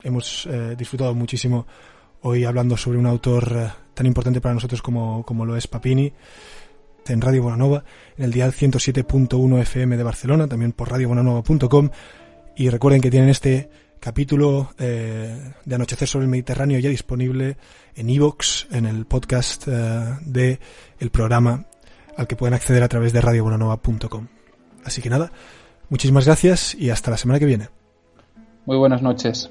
[0.02, 1.68] hemos eh, disfrutado muchísimo
[2.22, 6.12] hoy hablando sobre un autor tan importante para nosotros como, como lo es Papini
[7.14, 7.84] en Radio Bonanova,
[8.18, 11.90] en el dial 107.1 FM de Barcelona, también por radiobonanova.com.
[12.56, 17.58] Y recuerden que tienen este capítulo eh, de Anochecer sobre el Mediterráneo ya disponible
[17.96, 20.60] en iVoox, en el podcast eh, de
[21.00, 21.66] el programa
[22.18, 24.28] al que pueden acceder a través de radiobonanova.com.
[24.84, 25.32] Así que nada,
[25.90, 27.70] muchísimas gracias y hasta la semana que viene.
[28.66, 29.50] Muy buenas noches.